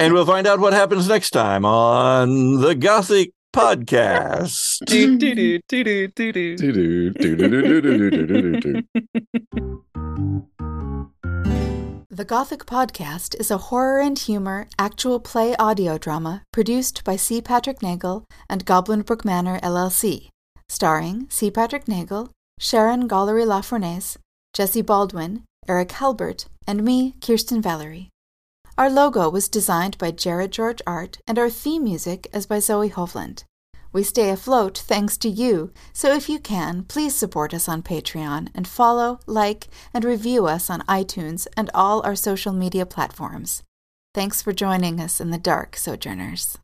[0.00, 4.78] And we'll find out what happens next time on the Gothic Podcast.
[12.10, 17.42] The Gothic Podcast is a horror and humor actual play audio drama produced by C.
[17.42, 20.30] Patrick Neagle and Goblin Brook Manor LLC,
[20.70, 21.50] starring C.
[21.50, 24.16] Patrick Neagle, Sharon Gollery LaFournese,
[24.54, 28.08] Jesse Baldwin, Erik Halbert, and me, Kirstin Valerie.
[28.78, 32.88] Our logo was designed by Jared George Art, and our theme music is by Zoe
[32.88, 33.44] Hovland.
[33.92, 38.48] We stay afloat thanks to you, so if you can, please support us on Patreon
[38.54, 43.62] and follow, like, and review us on iTunes and all our social media platforms.
[44.14, 46.58] Thanks for joining us in the dark, Sojourners.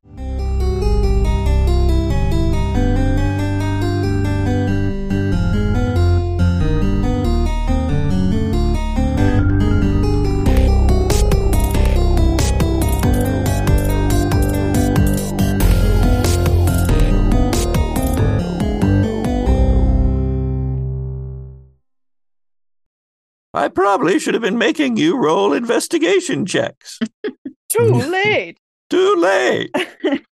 [23.55, 26.99] I probably should have been making you roll investigation checks.
[27.69, 28.59] Too late.
[28.91, 29.71] Too late.